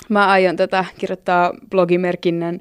mä 0.09 0.27
aion 0.27 0.55
tota, 0.55 0.85
kirjoittaa 0.97 1.53
blogimerkinnän 1.69 2.59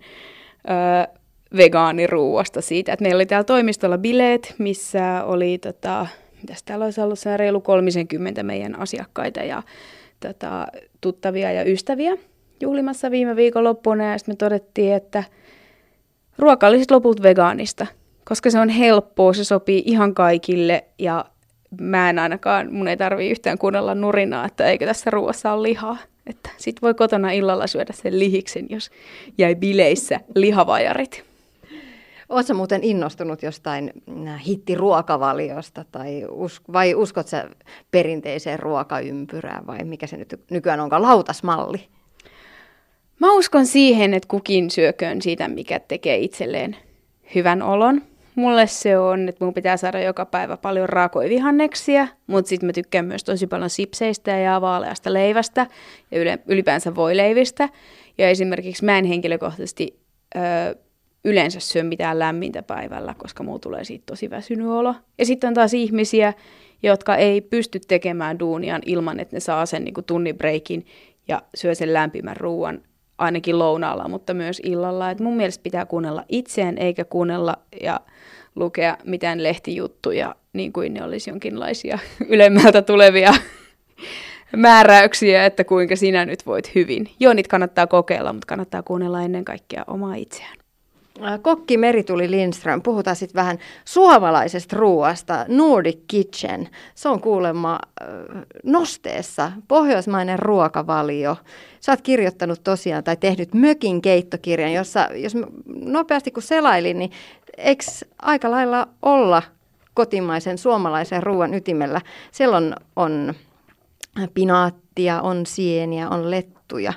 ää, 0.67 1.09
vegaaniruuasta 1.57 2.61
siitä, 2.61 2.93
että 2.93 3.03
meillä 3.03 3.17
oli 3.17 3.27
täällä 3.27 3.45
toimistolla 3.45 3.99
bileet, 3.99 4.55
missä 4.59 5.25
oli, 5.25 5.59
tota, 5.59 6.07
mitäs 6.43 6.63
täällä 6.63 6.85
olisi 6.85 7.01
ollut, 7.01 7.19
reilu 7.37 7.61
30 7.61 8.43
meidän 8.43 8.79
asiakkaita 8.79 9.41
ja 9.41 9.63
tota, 10.21 10.67
tuttavia 11.01 11.53
ja 11.53 11.65
ystäviä 11.65 12.17
juhlimassa 12.61 13.11
viime 13.11 13.37
viikonloppuna 13.37 14.13
ja 14.13 14.19
sitten 14.19 14.33
me 14.33 14.37
todettiin, 14.37 14.95
että 14.95 15.25
ruoka 16.39 16.67
olisi 16.67 16.91
lopulta 16.91 17.23
vegaanista, 17.23 17.87
koska 18.25 18.51
se 18.51 18.59
on 18.59 18.69
helppoa, 18.69 19.33
se 19.33 19.45
sopii 19.45 19.83
ihan 19.87 20.15
kaikille 20.15 20.85
ja 20.99 21.25
mä 21.81 22.11
en 22.11 22.19
ainakaan, 22.19 22.73
mun 22.73 22.89
ei 22.89 22.97
tarvii 22.97 23.31
yhtään 23.31 23.59
kuunnella 23.59 23.95
nurinaa, 23.95 24.47
että 24.47 24.67
eikö 24.67 24.87
tässä 24.87 25.11
ruoassa 25.11 25.53
ole 25.53 25.63
lihaa. 25.63 25.97
Että 26.27 26.51
sit 26.57 26.83
voi 26.83 26.95
kotona 26.95 27.31
illalla 27.31 27.67
syödä 27.67 27.93
sen 27.93 28.19
lihiksen, 28.19 28.67
jos 28.71 28.91
jäi 29.39 29.55
bileissä 29.55 30.21
lihavajarit. 30.35 31.25
Oletko 32.33 32.55
muuten 32.55 32.85
innostunut 32.85 33.43
jostain 33.43 33.93
hittiruokavaliosta 34.47 35.85
tai 35.93 36.25
us, 36.31 36.61
vai 36.73 36.95
uskot 36.95 37.29
sä 37.29 37.51
perinteiseen 37.91 38.59
ruokaympyrään 38.59 39.67
vai 39.67 39.85
mikä 39.85 40.07
se 40.07 40.17
nyt 40.17 40.41
nykyään 40.51 40.81
onkaan, 40.81 41.03
lautasmalli? 41.03 41.89
Mä 43.19 43.33
uskon 43.33 43.67
siihen, 43.67 44.15
että 44.15 44.29
kukin 44.29 44.71
syököön 44.71 45.23
siitä, 45.23 45.49
mikä 45.49 45.81
tekee 45.81 46.19
itselleen 46.19 46.77
hyvän 47.35 47.63
olon. 47.63 48.03
Mulle 48.35 48.67
se 48.67 48.99
on, 48.99 49.29
että 49.29 49.45
mun 49.45 49.55
pitää 49.55 49.77
saada 49.77 50.01
joka 50.01 50.27
päivä 50.27 50.57
paljon 50.57 50.89
raakoja 50.89 51.29
vihanneksia, 51.29 52.09
mutta 52.27 52.49
sitten 52.49 52.67
mä 52.67 52.73
tykkään 52.73 53.05
myös 53.05 53.25
tosi 53.25 53.47
paljon 53.47 53.71
sipseistä 53.71 54.31
ja 54.31 54.61
vaaleasta 54.61 55.13
leivästä 55.13 55.67
ja 56.11 56.39
ylipäänsä 56.47 56.95
voileivistä. 56.95 57.69
Ja 58.19 58.29
esimerkiksi 58.29 58.85
mä 58.85 58.99
en 58.99 59.05
henkilökohtaisesti 59.05 59.99
yleensä 61.25 61.61
syö 61.61 61.83
mitään 61.85 62.19
lämmintä 62.19 62.63
päivällä, 62.63 63.15
koska 63.19 63.43
mulla 63.43 63.59
tulee 63.59 63.85
siitä 63.85 64.03
tosi 64.07 64.31
väsynyt 64.31 64.67
olo. 64.67 64.95
Ja 65.19 65.27
sitten 65.27 65.49
on 65.49 65.55
taas 65.55 65.75
ihmisiä, 65.75 66.33
jotka 66.83 67.17
ei 67.17 67.41
pysty 67.41 67.81
tekemään 67.89 68.39
duuniaan 68.39 68.83
ilman, 68.87 69.21
että 69.21 69.37
ne 69.37 69.41
saa 69.41 69.67
sen 69.67 69.85
niin 69.85 69.95
tunnin 70.07 70.39
breikin 70.39 70.87
ja 71.29 71.43
syö 71.55 71.75
sen 71.75 71.93
lämpimän 71.93 72.37
ruoan 72.37 72.83
ainakin 73.19 73.59
lounaalla, 73.59 74.09
mutta 74.09 74.35
myös 74.35 74.61
illalla. 74.65 75.11
Et 75.11 75.21
mun 75.21 75.37
mielestä 75.37 75.63
pitää 75.63 75.87
kuunnella 75.87 76.25
itseään 76.29 76.79
eikä 76.79 77.05
kuunnella 77.05 77.57
ja 77.83 78.01
lukea 78.57 78.97
mitään 79.05 79.43
lehtijuttuja, 79.43 80.35
niin 80.53 80.73
kuin 80.73 80.95
ne 80.95 81.05
olisi 81.05 81.31
jonkinlaisia 81.31 81.99
ylemmältä 82.29 82.83
tulevia 82.83 83.35
määräyksiä, 84.57 85.47
että 85.47 85.65
kuinka 85.65 85.97
sinä 85.97 86.25
nyt 86.25 86.47
voit 86.47 86.75
hyvin. 86.75 87.11
Joo, 87.21 87.33
niitä 87.33 87.49
kannattaa 87.49 87.87
kokeilla, 87.87 88.33
mutta 88.33 88.47
kannattaa 88.47 88.83
kuunnella 88.83 89.23
ennen 89.23 89.45
kaikkea 89.45 89.85
omaa 89.87 90.15
itseään. 90.15 90.62
Kokki 91.43 91.77
Merituli 91.77 92.31
Lindström, 92.31 92.83
puhutaan 92.83 93.17
sitten 93.17 93.41
vähän 93.41 93.59
suomalaisesta 93.85 94.77
ruoasta, 94.77 95.45
Nordic 95.49 95.99
Kitchen. 96.09 96.69
Se 96.95 97.09
on 97.09 97.21
kuulemma 97.21 97.79
nosteessa, 98.65 99.53
pohjoismainen 99.69 100.39
ruokavalio. 100.39 101.37
Sä 101.81 101.93
oot 101.93 102.01
kirjoittanut 102.01 102.65
tosiaan 102.65 103.05
tai 103.05 103.17
tehnyt 103.17 103.55
Mökin 103.55 104.03
keittokirjan, 104.03 104.73
jossa 104.73 105.09
jos 105.15 105.33
nopeasti 105.67 106.31
kun 106.31 106.43
selailin, 106.43 106.99
niin 106.99 107.11
eikö 107.57 107.85
aika 108.23 108.51
lailla 108.51 108.89
olla 109.03 109.43
kotimaisen 109.95 110.59
suomalaisen 110.59 111.23
ruoan 111.23 111.55
ytimellä? 111.55 112.01
Siellä 112.33 112.57
on, 112.57 112.77
on 112.97 113.35
pinaattia, 114.35 115.21
on 115.21 115.47
sieniä, 115.47 116.09
on 116.09 116.31
lettuja, 116.31 116.93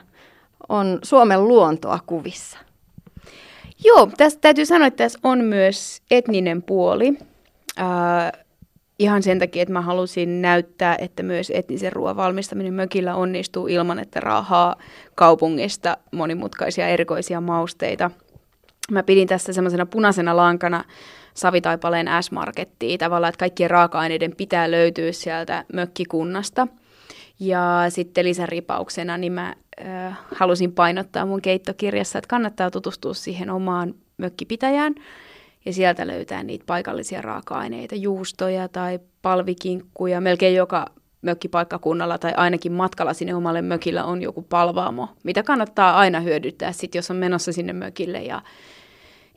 on 0.70 1.00
Suomen 1.04 1.48
luontoa 1.48 2.00
kuvissa. 2.06 2.58
Joo, 3.84 4.10
tässä 4.18 4.40
täytyy 4.40 4.66
sanoa, 4.66 4.88
että 4.88 5.04
tässä 5.04 5.20
on 5.24 5.44
myös 5.44 6.02
etninen 6.12 6.64
puoli. 6.64 7.18
Äh, 7.80 8.46
ihan 9.00 9.24
sen 9.24 9.40
takia, 9.40 9.62
että 9.62 9.74
mä 9.74 9.82
halusin 9.82 10.42
näyttää, 10.42 10.96
että 11.00 11.24
myös 11.24 11.52
etnisen 11.56 11.94
ruoan 11.94 12.16
valmistaminen 12.16 12.74
mökillä 12.74 13.16
onnistuu 13.16 13.68
ilman, 13.68 14.00
että 14.00 14.20
rahaa 14.20 14.76
kaupungista 15.16 15.98
monimutkaisia 16.12 16.88
erikoisia 16.88 17.42
mausteita. 17.42 18.12
Mä 18.92 19.04
pidin 19.04 19.28
tässä 19.28 19.54
semmoisena 19.54 19.86
punaisena 19.86 20.36
lankana 20.36 20.84
Savitaipaleen 21.34 22.08
S-markettia, 22.22 22.98
tavallaan, 22.98 23.30
että 23.30 23.40
kaikkien 23.40 23.70
raaka-aineiden 23.70 24.36
pitää 24.36 24.72
löytyä 24.72 25.12
sieltä 25.12 25.66
mökkikunnasta. 25.74 26.68
Ja 27.40 27.86
sitten 27.90 28.26
lisäripauksena, 28.26 29.18
niin 29.18 29.32
mä 29.32 29.56
halusin 30.36 30.72
painottaa 30.72 31.26
mun 31.26 31.42
keittokirjassa, 31.42 32.20
että 32.20 32.28
kannattaa 32.28 32.72
tutustua 32.72 33.14
siihen 33.14 33.50
omaan 33.50 33.96
mökkipitäjään 34.18 34.96
ja 35.66 35.74
sieltä 35.74 36.08
löytää 36.08 36.44
niitä 36.44 36.64
paikallisia 36.66 37.22
raaka-aineita, 37.22 37.96
juustoja 37.96 38.68
tai 38.68 39.00
palvikinkkuja. 39.22 40.22
Melkein 40.22 40.56
joka 40.56 40.86
mökkipaikkakunnalla 41.22 42.18
tai 42.18 42.34
ainakin 42.38 42.72
matkalla 42.72 43.14
sinne 43.14 43.36
omalle 43.36 43.62
mökillä 43.62 44.04
on 44.04 44.22
joku 44.22 44.42
palvaamo, 44.42 45.10
mitä 45.24 45.44
kannattaa 45.44 45.98
aina 45.98 46.20
hyödyttää 46.20 46.72
sit, 46.72 46.96
jos 46.96 47.12
on 47.12 47.18
menossa 47.18 47.52
sinne 47.52 47.74
mökille. 47.74 48.24
Ja, 48.24 48.42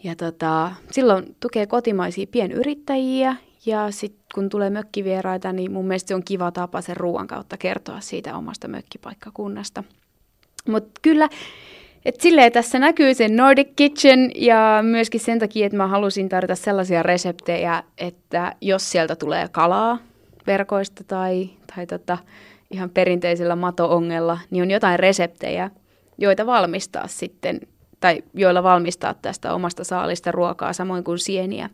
ja 0.04 0.16
tota, 0.16 0.72
silloin 0.90 1.36
tukee 1.40 1.66
kotimaisia 1.66 2.26
pienyrittäjiä 2.30 3.36
ja 3.66 3.90
sitten 3.90 4.24
kun 4.34 4.48
tulee 4.48 4.70
mökkivieraita, 4.70 5.52
niin 5.52 5.72
mun 5.72 5.86
mielestä 5.86 6.08
se 6.08 6.14
on 6.14 6.24
kiva 6.24 6.50
tapa 6.50 6.80
sen 6.80 6.96
ruoan 6.96 7.26
kautta 7.26 7.56
kertoa 7.56 8.00
siitä 8.00 8.36
omasta 8.36 8.68
mökkipaikkakunnasta. 8.68 9.84
Mutta 10.66 11.00
kyllä, 11.02 11.28
et 12.04 12.20
silleen 12.20 12.52
tässä 12.52 12.78
näkyy 12.78 13.14
se 13.14 13.28
Nordic 13.28 13.68
Kitchen 13.76 14.30
ja 14.34 14.78
myöskin 14.82 15.20
sen 15.20 15.38
takia, 15.38 15.66
että 15.66 15.76
mä 15.76 15.86
halusin 15.86 16.28
tarjota 16.28 16.54
sellaisia 16.54 17.02
reseptejä, 17.02 17.82
että 17.98 18.54
jos 18.60 18.90
sieltä 18.90 19.16
tulee 19.16 19.48
kalaa 19.48 19.98
verkoista 20.46 21.04
tai, 21.04 21.50
tai 21.74 21.86
tota, 21.86 22.18
ihan 22.70 22.90
perinteisellä 22.90 23.56
mato-ongella, 23.56 24.38
niin 24.50 24.62
on 24.62 24.70
jotain 24.70 24.98
reseptejä, 24.98 25.70
joita 26.18 26.46
valmistaa 26.46 27.06
sitten, 27.06 27.60
tai 28.00 28.22
joilla 28.34 28.62
valmistaa 28.62 29.14
tästä 29.14 29.54
omasta 29.54 29.84
saalista 29.84 30.32
ruokaa, 30.32 30.72
samoin 30.72 31.04
kuin 31.04 31.18
sieniä. 31.18 31.70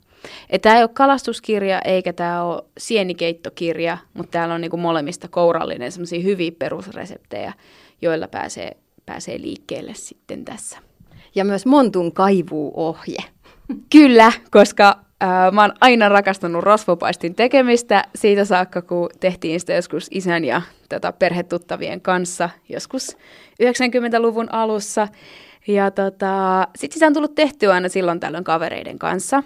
Tämä 0.62 0.76
ei 0.76 0.82
ole 0.82 0.90
kalastuskirja 0.94 1.80
eikä 1.80 2.12
tämä 2.12 2.42
ole 2.42 2.62
sienikeittokirja, 2.78 3.98
mutta 4.14 4.30
täällä 4.30 4.54
on 4.54 4.60
niinku 4.60 4.76
molemmista 4.76 5.28
kourallinen 5.28 5.92
sellaisia 5.92 6.22
hyviä 6.22 6.52
perusreseptejä, 6.58 7.52
joilla 8.04 8.28
pääsee 8.28 8.76
pääsee 9.06 9.40
liikkeelle 9.40 9.94
sitten 9.94 10.44
tässä. 10.44 10.78
Ja 11.34 11.44
myös 11.44 11.66
Montun 11.66 12.12
kaivuuohje. 12.12 13.18
Kyllä, 13.90 14.32
koska 14.50 14.99
äh, 15.23 15.52
mä 15.52 15.61
oon 15.61 15.73
aina 15.80 16.08
rakastanut 16.08 16.64
rosvopaistin 16.64 17.34
tekemistä 17.34 18.04
siitä 18.14 18.44
saakka, 18.44 18.82
kun 18.82 19.11
tehtiin 19.20 19.61
sitä 19.61 19.73
joskus 19.73 20.08
isän 20.11 20.44
ja 20.44 20.62
tota, 20.88 21.12
perhetuttavien 21.12 22.00
kanssa 22.00 22.50
joskus 22.68 23.16
90-luvun 23.62 24.54
alussa. 24.54 25.08
Ja 25.66 25.90
tota, 25.90 26.68
sitten 26.76 26.94
sitä 26.94 27.06
on 27.06 27.14
tullut 27.14 27.34
tehtyä 27.34 27.75
aina 27.75 27.88
silloin 27.88 28.20
tällöin 28.20 28.44
kavereiden 28.44 28.99
kanssa. 28.99 29.42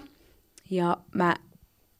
Ja 0.69 0.97
mä, 1.13 1.35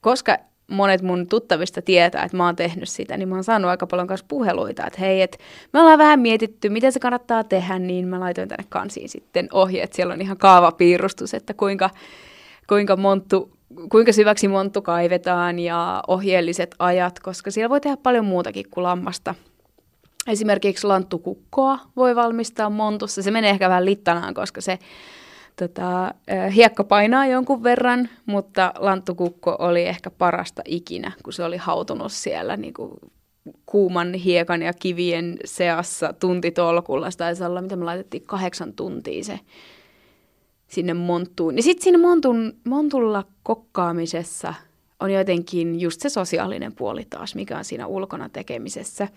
koska 0.01 0.37
monet 0.69 1.01
mun 1.01 1.27
tuttavista 1.27 1.81
tietää, 1.81 2.23
että 2.23 2.37
mä 2.37 2.45
oon 2.45 2.55
tehnyt 2.55 2.89
sitä, 2.89 3.17
niin 3.17 3.29
mä 3.29 3.35
oon 3.35 3.43
saanut 3.43 3.69
aika 3.69 3.87
paljon 3.87 4.07
kanssa 4.07 4.25
puheluita, 4.29 4.87
että 4.87 4.99
hei, 4.99 5.21
että 5.21 5.37
me 5.73 5.79
ollaan 5.79 5.97
vähän 5.97 6.19
mietitty, 6.19 6.69
miten 6.69 6.91
se 6.91 6.99
kannattaa 6.99 7.43
tehdä, 7.43 7.79
niin 7.79 8.07
mä 8.07 8.19
laitoin 8.19 8.47
tänne 8.47 8.65
kansiin 8.69 9.09
sitten 9.09 9.47
ohjeet. 9.53 9.93
Siellä 9.93 10.13
on 10.13 10.21
ihan 10.21 10.37
kaavapiirustus, 10.37 11.33
että 11.33 11.53
kuinka, 11.53 11.89
kuinka, 12.67 12.97
monttu, 12.97 13.51
kuinka 13.91 14.13
syväksi 14.13 14.47
monttu 14.47 14.81
kaivetaan 14.81 15.59
ja 15.59 16.03
ohjeelliset 16.07 16.75
ajat, 16.79 17.19
koska 17.19 17.51
siellä 17.51 17.69
voi 17.69 17.81
tehdä 17.81 17.97
paljon 17.97 18.25
muutakin 18.25 18.65
kuin 18.71 18.83
lammasta. 18.83 19.35
Esimerkiksi 20.27 20.87
lanttukukkoa 20.87 21.79
voi 21.95 22.15
valmistaa 22.15 22.69
montussa. 22.69 23.21
Se 23.21 23.31
menee 23.31 23.49
ehkä 23.49 23.69
vähän 23.69 23.85
littanaan, 23.85 24.33
koska 24.33 24.61
se 24.61 24.79
tota, 25.59 26.13
hiekka 26.55 26.83
painaa 26.83 27.25
jonkun 27.25 27.63
verran, 27.63 28.09
mutta 28.25 28.73
lanttukukko 28.77 29.55
oli 29.59 29.85
ehkä 29.85 30.09
parasta 30.09 30.61
ikinä, 30.65 31.11
kun 31.23 31.33
se 31.33 31.43
oli 31.43 31.57
hautunut 31.57 32.11
siellä 32.11 32.57
niin 32.57 32.73
kuin 32.73 32.91
kuuman 33.65 34.13
hiekan 34.13 34.61
ja 34.61 34.73
kivien 34.73 35.37
seassa 35.45 36.13
tuntitolkulla. 36.13 37.11
Sitä 37.11 37.23
taisi 37.23 37.43
olla, 37.43 37.61
mitä 37.61 37.75
me 37.75 37.85
laitettiin, 37.85 38.23
kahdeksan 38.23 38.73
tuntia 38.73 39.23
se 39.23 39.39
sinne 40.67 40.93
monttuun. 40.93 41.57
Ja 41.57 41.63
sitten 41.63 41.83
siinä 41.83 41.97
montun, 41.97 42.53
montulla 42.63 43.23
kokkaamisessa 43.43 44.53
on 44.99 45.11
jotenkin 45.11 45.81
just 45.81 46.01
se 46.01 46.09
sosiaalinen 46.09 46.75
puoli 46.75 47.05
taas, 47.09 47.35
mikä 47.35 47.57
on 47.57 47.65
siinä 47.65 47.87
ulkona 47.87 48.29
tekemisessä. 48.29 49.07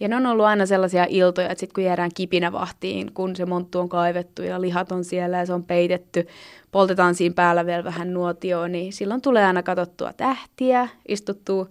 Ja 0.00 0.08
ne 0.08 0.16
on 0.16 0.26
ollut 0.26 0.46
aina 0.46 0.66
sellaisia 0.66 1.06
iltoja, 1.08 1.48
että 1.48 1.60
sitten 1.60 1.74
kun 1.74 1.84
jäädään 1.84 2.10
kipinä 2.14 2.52
vahtiin, 2.52 3.12
kun 3.12 3.36
se 3.36 3.46
monttu 3.46 3.78
on 3.78 3.88
kaivettu 3.88 4.42
ja 4.42 4.60
lihat 4.60 4.92
on 4.92 5.04
siellä 5.04 5.36
ja 5.36 5.46
se 5.46 5.52
on 5.52 5.64
peitetty, 5.64 6.26
poltetaan 6.72 7.14
siinä 7.14 7.34
päällä 7.34 7.66
vielä 7.66 7.84
vähän 7.84 8.14
nuotioon, 8.14 8.72
niin 8.72 8.92
silloin 8.92 9.22
tulee 9.22 9.44
aina 9.44 9.62
katsottua 9.62 10.12
tähtiä, 10.12 10.88
istuttuu 11.08 11.68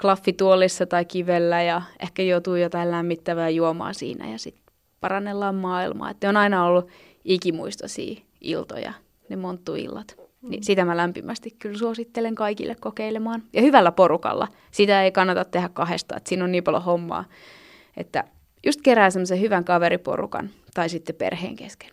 klaffituolissa 0.00 0.86
tai 0.86 1.04
kivellä 1.04 1.62
ja 1.62 1.82
ehkä 2.02 2.22
joutuu 2.22 2.56
jotain 2.56 2.90
lämmittävää 2.90 3.48
juomaa 3.48 3.92
siinä 3.92 4.30
ja 4.30 4.38
sitten 4.38 4.74
parannellaan 5.00 5.54
maailmaa. 5.54 6.10
Että 6.10 6.28
on 6.28 6.36
aina 6.36 6.64
ollut 6.64 6.88
ikimuistoisia 7.24 8.20
iltoja, 8.40 8.92
ne 9.28 9.36
monttuillat. 9.36 10.16
Niin 10.42 10.64
sitä 10.64 10.84
mä 10.84 10.96
lämpimästi 10.96 11.56
kyllä 11.58 11.78
suosittelen 11.78 12.34
kaikille 12.34 12.76
kokeilemaan. 12.80 13.42
Ja 13.52 13.62
hyvällä 13.62 13.92
porukalla. 13.92 14.48
Sitä 14.70 15.02
ei 15.02 15.12
kannata 15.12 15.44
tehdä 15.44 15.68
kahdesta, 15.68 16.16
että 16.16 16.28
siinä 16.28 16.44
on 16.44 16.52
niin 16.52 16.64
paljon 16.64 16.84
hommaa. 16.84 17.24
Että 17.98 18.24
just 18.66 18.80
kerää 18.82 19.10
semmoisen 19.10 19.40
hyvän 19.40 19.64
kaveriporukan 19.64 20.50
tai 20.74 20.88
sitten 20.88 21.14
perheen 21.14 21.56
kesken. 21.56 21.90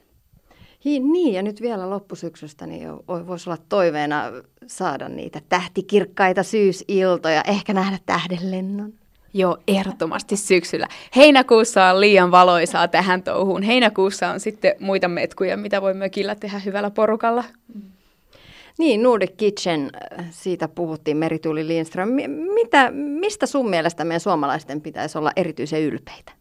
Hi, 0.86 1.00
niin, 1.00 1.34
ja 1.34 1.44
nyt 1.44 1.62
vielä 1.62 1.90
loppusyksystä 1.90 2.68
niin 2.68 2.90
voisi 3.08 3.50
olla 3.50 3.58
toiveena 3.70 4.24
saada 4.68 5.10
niitä 5.10 5.42
tähtikirkkaita 5.50 6.44
syysiltoja, 6.44 7.42
ehkä 7.48 7.74
nähdä 7.74 8.00
tähdenlennon. 8.06 8.94
Joo, 9.34 9.58
ehdottomasti 9.68 10.38
syksyllä. 10.38 10.88
Heinäkuussa 11.16 11.86
on 11.86 12.02
liian 12.02 12.32
valoisaa 12.32 12.88
tähän 12.88 13.24
touhuun. 13.24 13.64
Heinäkuussa 13.64 14.30
on 14.30 14.40
sitten 14.40 14.76
muita 14.80 15.08
metkuja, 15.08 15.58
mitä 15.58 15.82
voi 15.82 15.94
mökillä 15.94 16.36
tehdä 16.36 16.60
hyvällä 16.60 16.92
porukalla. 16.92 17.44
Niin, 18.78 19.04
Nordic 19.04 19.38
Kitchen, 19.38 19.90
äh, 20.20 20.26
siitä 20.30 20.68
puhuttiin 20.68 21.18
Merituli 21.18 21.68
Lindström. 21.68 22.10
Mitä, 22.54 22.92
mistä 22.92 23.46
sun 23.46 23.70
mielestä 23.70 24.04
meidän 24.04 24.20
suomalaisten 24.20 24.82
pitäisi 24.82 25.18
olla 25.18 25.32
erityisen 25.36 25.82
ylpeitä? 25.82 26.32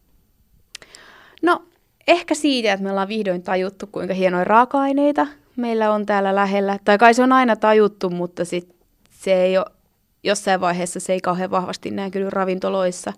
No, 1.42 1.62
ehkä 2.06 2.34
siitä, 2.34 2.72
että 2.72 2.84
me 2.84 2.90
ollaan 2.90 3.08
vihdoin 3.08 3.42
tajuttu, 3.42 3.86
kuinka 3.86 4.14
hienoja 4.14 4.44
raaka-aineita 4.44 5.26
meillä 5.56 5.92
on 5.92 6.06
täällä 6.06 6.34
lähellä. 6.34 6.78
Tai 6.84 6.98
kai 6.98 7.14
se 7.14 7.22
on 7.22 7.32
aina 7.32 7.56
tajuttu, 7.56 8.10
mutta 8.10 8.44
sit 8.44 8.76
se 9.10 9.42
ei 9.42 9.58
ole, 9.58 9.66
jossain 10.22 10.60
vaiheessa 10.60 11.00
se 11.00 11.12
ei 11.12 11.20
kauhean 11.20 11.50
vahvasti 11.50 11.90
näe 11.90 12.10
kyllä 12.10 12.30
ravintoloissa. 12.30 13.12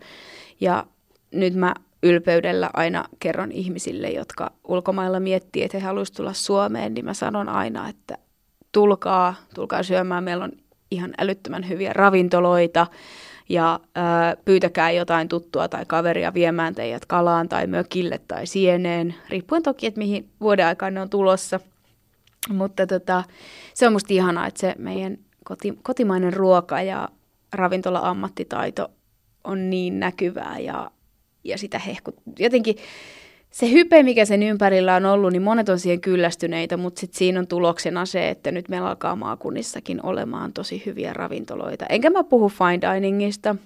Ja 0.60 0.86
nyt 1.30 1.54
mä 1.54 1.74
ylpeydellä 2.02 2.70
aina 2.74 3.04
kerron 3.20 3.52
ihmisille, 3.52 4.08
jotka 4.10 4.50
ulkomailla 4.64 5.20
miettii, 5.20 5.62
että 5.62 5.78
he 5.78 5.84
haluaisivat 5.84 6.16
tulla 6.16 6.32
Suomeen, 6.32 6.94
niin 6.94 7.04
mä 7.04 7.14
sanon 7.14 7.48
aina, 7.48 7.88
että 7.88 8.18
tulkaa, 8.76 9.34
tulkaa 9.54 9.82
syömään. 9.82 10.24
Meillä 10.24 10.44
on 10.44 10.52
ihan 10.90 11.14
älyttömän 11.18 11.68
hyviä 11.68 11.92
ravintoloita 11.92 12.86
ja 13.48 13.80
ää, 13.94 14.36
pyytäkää 14.44 14.90
jotain 14.90 15.28
tuttua 15.28 15.68
tai 15.68 15.84
kaveria 15.86 16.34
viemään 16.34 16.74
teidät 16.74 17.06
kalaan 17.06 17.48
tai 17.48 17.66
mökille 17.66 18.20
tai 18.28 18.46
sieneen, 18.46 19.14
riippuen 19.28 19.62
toki, 19.62 19.86
että 19.86 19.98
mihin 19.98 20.28
vuoden 20.40 20.66
aikaan 20.66 20.94
ne 20.94 21.00
on 21.00 21.10
tulossa. 21.10 21.60
Mutta 22.48 22.86
tota, 22.86 23.24
se 23.74 23.86
on 23.86 23.92
musta 23.92 24.14
ihanaa, 24.14 24.46
että 24.46 24.60
se 24.60 24.74
meidän 24.78 25.18
koti, 25.44 25.78
kotimainen 25.82 26.32
ruoka 26.32 26.82
ja 26.82 27.08
ravintola-ammattitaito 27.52 28.88
on 29.44 29.70
niin 29.70 30.00
näkyvää 30.00 30.58
ja, 30.58 30.90
ja 31.44 31.58
sitä 31.58 31.78
hehkut. 31.78 32.14
Jotenkin 32.38 32.76
se 33.50 33.70
hype, 33.70 34.02
mikä 34.02 34.24
sen 34.24 34.42
ympärillä 34.42 34.96
on 34.96 35.06
ollut, 35.06 35.32
niin 35.32 35.42
monet 35.42 35.68
on 35.68 35.78
siihen 35.78 36.00
kyllästyneitä, 36.00 36.76
mutta 36.76 37.00
sitten 37.00 37.18
siinä 37.18 37.40
on 37.40 37.46
tuloksena 37.46 38.06
se, 38.06 38.28
että 38.28 38.50
nyt 38.50 38.68
meillä 38.68 38.88
alkaa 38.88 39.16
maakunnissakin 39.16 40.06
olemaan 40.06 40.52
tosi 40.52 40.82
hyviä 40.86 41.12
ravintoloita. 41.12 41.86
Enkä 41.86 42.10
mä 42.10 42.24
puhu 42.24 42.48
fine 42.48 42.94
diningista, 42.94 43.56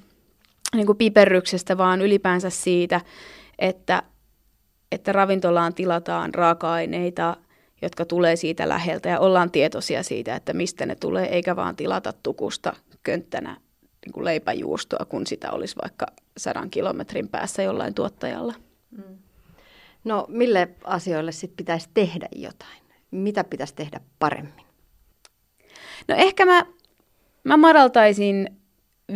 niin 0.75 0.87
kuin 0.87 0.99
piperryksestä, 0.99 1.79
vaan 1.79 2.03
ylipäänsä 2.03 2.51
siitä, 2.51 3.01
että, 3.59 4.03
että 4.93 5.13
ravintolaan 5.13 5.75
tilataan 5.75 6.35
raaka-aineita, 6.35 7.37
jotka 7.83 8.05
tulee 8.05 8.37
siitä 8.37 8.69
läheltä 8.69 9.09
ja 9.09 9.21
ollaan 9.21 9.51
tietoisia 9.51 10.03
siitä, 10.03 10.37
että 10.37 10.53
mistä 10.53 10.87
ne 10.87 10.95
tulee, 10.95 11.27
eikä 11.27 11.57
vaan 11.57 11.77
tilata 11.77 12.13
tukusta 12.23 12.73
könttänä 13.03 13.57
niin 14.07 14.13
kuin 14.13 14.25
leipäjuustoa, 14.25 15.05
kun 15.05 15.27
sitä 15.27 15.51
olisi 15.51 15.77
vaikka 15.83 16.07
sadan 16.37 16.71
kilometrin 16.71 17.29
päässä 17.29 17.63
jollain 17.63 17.95
tuottajalla. 17.95 18.55
Mm. 18.91 19.20
No 20.05 20.27
mille 20.29 20.69
asioille 20.85 21.33
sitten 21.33 21.57
pitäisi 21.57 21.89
tehdä 21.95 22.29
jotain? 22.33 22.81
Mitä 23.11 23.45
pitäisi 23.45 23.75
tehdä 23.75 24.01
paremmin? 24.19 24.65
No 26.09 26.15
ehkä 26.19 26.45
mä, 26.45 26.67
mä 27.45 27.57
madaltaisin 27.57 28.49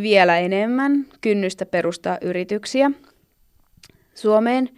vielä 0.01 0.37
enemmän 0.39 1.05
kynnystä 1.21 1.65
perustaa 1.65 2.17
yrityksiä 2.21 2.91
Suomeen. 4.15 4.69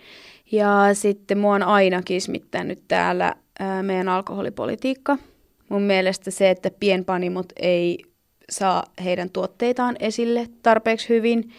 Ja 0.51 0.89
sitten 0.93 1.37
mua 1.37 1.55
on 1.55 1.63
aina 1.63 2.01
kismittänyt 2.01 2.83
täällä 2.87 3.35
ää, 3.59 3.83
meidän 3.83 4.09
alkoholipolitiikka. 4.09 5.17
Mun 5.69 5.81
mielestä 5.81 6.31
se, 6.31 6.49
että 6.49 6.71
pienpanimot 6.79 7.53
ei 7.55 8.03
saa 8.49 8.83
heidän 9.03 9.29
tuotteitaan 9.29 9.95
esille 9.99 10.47
tarpeeksi 10.63 11.09
hyvin, 11.09 11.51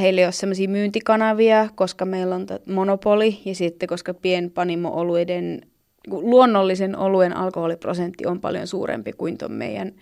heillä 0.00 0.20
ei 0.20 0.24
ole 0.24 0.32
sellaisia 0.32 0.68
myyntikanavia, 0.68 1.68
koska 1.74 2.04
meillä 2.04 2.34
on 2.34 2.46
monopoli 2.66 3.40
ja 3.44 3.54
sitten 3.54 3.88
koska 3.88 4.14
pienpanimo-oluiden, 4.14 5.60
luonnollisen 6.06 6.96
oluen 6.98 7.36
alkoholiprosentti 7.36 8.26
on 8.26 8.40
paljon 8.40 8.66
suurempi 8.66 9.12
kuin 9.12 9.38
tuon 9.38 9.52
meidän 9.52 9.92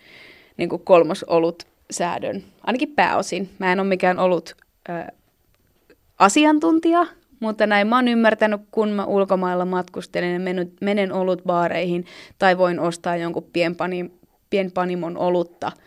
niin 0.57 0.69
kuin 0.69 0.83
kolmosolut 0.85 1.63
säädön, 1.91 2.43
ainakin 2.67 2.93
pääosin. 2.93 3.51
Mä 3.59 3.73
en 3.73 3.81
ole 3.81 3.89
mikään 3.89 4.19
ollut 4.19 4.57
ää, 4.89 5.13
asiantuntija, 6.19 7.07
mutta 7.41 7.67
näin 7.67 7.87
mä 7.87 7.97
oon 7.97 8.09
ymmärtänyt, 8.09 8.61
kun 8.71 8.89
mä 8.89 9.05
ulkomailla 9.05 9.65
matkustelen 9.65 10.33
ja 10.33 10.41
menen, 10.41 10.73
menen 10.81 11.13
olutbaareihin 11.13 12.05
tai 12.39 12.59
voin 12.59 12.81
ostaa 12.81 13.17
jonkun 13.17 13.49
pienpanim, 13.53 14.11
pienpanimon 14.51 15.17
olutta– 15.17 15.73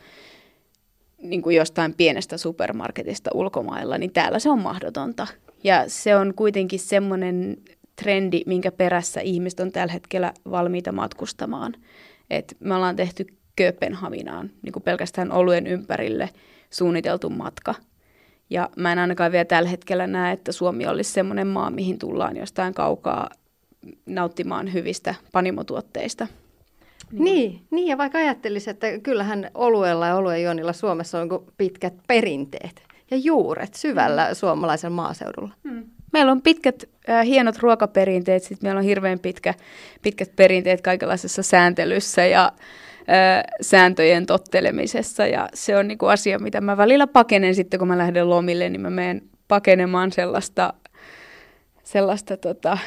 niin 1.29 1.41
kuin 1.41 1.55
jostain 1.55 1.93
pienestä 1.93 2.37
supermarketista 2.37 3.29
ulkomailla, 3.33 3.97
niin 3.97 4.11
täällä 4.11 4.39
se 4.39 4.49
on 4.49 4.59
mahdotonta. 4.59 5.27
Ja 5.63 5.83
se 5.87 6.15
on 6.15 6.33
kuitenkin 6.35 6.79
semmoinen 6.79 7.57
trendi, 8.03 8.41
minkä 8.45 8.71
perässä 8.71 9.21
ihmiset 9.21 9.59
on 9.59 9.71
tällä 9.71 9.93
hetkellä 9.93 10.33
valmiita 10.51 10.91
matkustamaan. 10.91 11.73
Et 12.29 12.57
me 12.59 12.75
ollaan 12.75 12.95
tehty 12.95 13.27
Kööpenhaminaan 13.55 14.51
niin 14.61 14.73
kuin 14.73 14.83
pelkästään 14.83 15.31
oluen 15.31 15.67
ympärille 15.67 16.29
suunniteltu 16.69 17.29
matka. 17.29 17.75
Ja 18.49 18.69
mä 18.77 18.91
en 18.91 18.99
ainakaan 18.99 19.31
vielä 19.31 19.45
tällä 19.45 19.69
hetkellä 19.69 20.07
näe, 20.07 20.33
että 20.33 20.51
Suomi 20.51 20.87
olisi 20.87 21.11
semmoinen 21.11 21.47
maa, 21.47 21.69
mihin 21.69 21.99
tullaan 21.99 22.37
jostain 22.37 22.73
kaukaa 22.73 23.29
nauttimaan 24.05 24.73
hyvistä 24.73 25.15
panimotuotteista. 25.31 26.27
Niin, 27.23 27.51
niin, 27.51 27.61
niin 27.71 27.87
ja 27.87 27.97
vaikka 27.97 28.17
ajattelisi, 28.17 28.69
että 28.69 28.99
kyllähän 28.99 29.51
oluella 29.53 30.07
ja 30.07 30.15
oluen 30.15 30.43
juonilla 30.43 30.73
Suomessa 30.73 31.19
on 31.19 31.29
pitkät 31.57 31.93
perinteet 32.07 32.83
ja 33.11 33.17
juuret 33.17 33.73
syvällä 33.73 34.27
mm. 34.27 34.35
suomalaisella 34.35 34.95
maaseudulla. 34.95 35.53
Mm. 35.63 35.83
Meillä 36.13 36.31
on 36.31 36.41
pitkät, 36.41 36.83
äh, 37.09 37.25
hienot 37.25 37.57
ruokaperinteet, 37.59 38.43
sitten 38.43 38.67
meillä 38.67 38.79
on 38.79 38.85
hirveän 38.85 39.19
pitkä, 39.19 39.53
pitkät 40.01 40.35
perinteet 40.35 40.81
kaikenlaisessa 40.81 41.43
sääntelyssä 41.43 42.25
ja 42.25 42.45
äh, 42.45 43.43
sääntöjen 43.61 44.25
tottelemisessa. 44.25 45.27
Ja 45.27 45.49
se 45.53 45.77
on 45.77 45.87
niinku 45.87 46.05
asia, 46.05 46.39
mitä 46.39 46.61
mä 46.61 46.77
välillä 46.77 47.07
pakenen 47.07 47.55
sitten, 47.55 47.79
kun 47.79 47.87
mä 47.87 47.97
lähden 47.97 48.29
lomille, 48.29 48.69
niin 48.69 48.81
mä 48.81 48.89
menen 48.89 49.21
pakenemaan 49.47 50.11
sellaista, 50.11 50.73
sellaista 51.83 52.37
tota, 52.37 52.77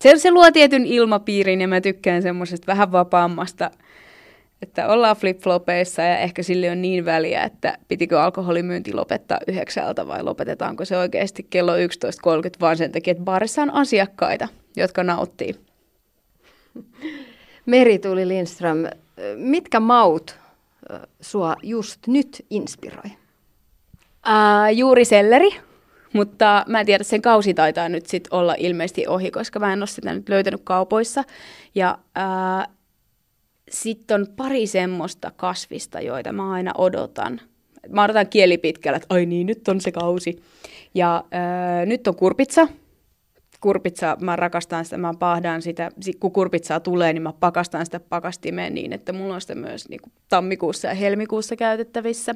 se, 0.00 0.18
se 0.18 0.30
luo 0.30 0.50
tietyn 0.50 0.86
ilmapiirin 0.86 1.60
ja 1.60 1.68
mä 1.68 1.80
tykkään 1.80 2.22
semmoisesta 2.22 2.66
vähän 2.66 2.92
vapaammasta, 2.92 3.70
että 4.62 4.88
ollaan 4.88 5.16
flip-flopeissa 5.16 6.02
ja 6.02 6.18
ehkä 6.18 6.42
sille 6.42 6.70
on 6.70 6.82
niin 6.82 7.04
väliä, 7.04 7.42
että 7.42 7.78
pitikö 7.88 8.22
alkoholimyynti 8.22 8.94
lopettaa 8.94 9.38
yhdeksältä 9.48 10.06
vai 10.06 10.22
lopetetaanko 10.22 10.84
se 10.84 10.96
oikeasti 10.96 11.46
kello 11.50 11.76
11.30 11.76 11.80
vaan 12.60 12.76
sen 12.76 12.92
takia, 12.92 13.10
että 13.10 13.24
baarissa 13.24 13.62
on 13.62 13.70
asiakkaita, 13.70 14.48
jotka 14.76 15.04
nauttii. 15.04 15.54
Merituli 17.66 18.28
Lindström, 18.28 18.78
mitkä 19.36 19.80
maut 19.80 20.38
sua 21.20 21.56
just 21.62 22.06
nyt 22.06 22.46
inspiroi? 22.50 23.10
Uh, 24.26 24.76
juuri 24.76 25.04
selleri 25.04 25.65
mutta 26.16 26.64
mä 26.68 26.80
en 26.80 26.86
tiedä, 26.86 27.04
sen 27.04 27.22
kausi 27.22 27.54
taitaa 27.54 27.88
nyt 27.88 28.06
sit 28.06 28.28
olla 28.30 28.54
ilmeisesti 28.58 29.06
ohi, 29.06 29.30
koska 29.30 29.58
mä 29.58 29.72
en 29.72 29.78
ole 29.78 29.86
sitä 29.86 30.14
nyt 30.14 30.28
löytänyt 30.28 30.60
kaupoissa. 30.64 31.24
Ja 31.74 31.98
sitten 33.70 34.20
on 34.20 34.26
pari 34.36 34.66
semmoista 34.66 35.32
kasvista, 35.36 36.00
joita 36.00 36.32
mä 36.32 36.52
aina 36.52 36.72
odotan. 36.78 37.40
Mä 37.88 38.04
odotan 38.04 38.28
kieli 38.28 38.58
pitkällä, 38.58 38.96
että 38.96 39.14
ai 39.14 39.26
niin, 39.26 39.46
nyt 39.46 39.68
on 39.68 39.80
se 39.80 39.92
kausi. 39.92 40.42
Ja 40.94 41.24
ää, 41.30 41.86
nyt 41.86 42.06
on 42.06 42.16
kurpitsa. 42.16 42.68
Kurpitsa, 43.60 44.16
mä 44.20 44.36
rakastan 44.36 44.84
sitä, 44.84 44.98
mä 44.98 45.14
pahdan 45.18 45.62
sitä. 45.62 45.90
Kun 46.20 46.32
kurpitsaa 46.32 46.80
tulee, 46.80 47.12
niin 47.12 47.22
mä 47.22 47.32
pakastan 47.32 47.84
sitä 47.86 48.00
pakastimeen 48.00 48.74
niin, 48.74 48.92
että 48.92 49.12
mulla 49.12 49.34
on 49.34 49.40
sitä 49.40 49.54
myös 49.54 49.88
niin 49.88 50.00
kuin 50.02 50.12
tammikuussa 50.28 50.88
ja 50.88 50.94
helmikuussa 50.94 51.56
käytettävissä. 51.56 52.34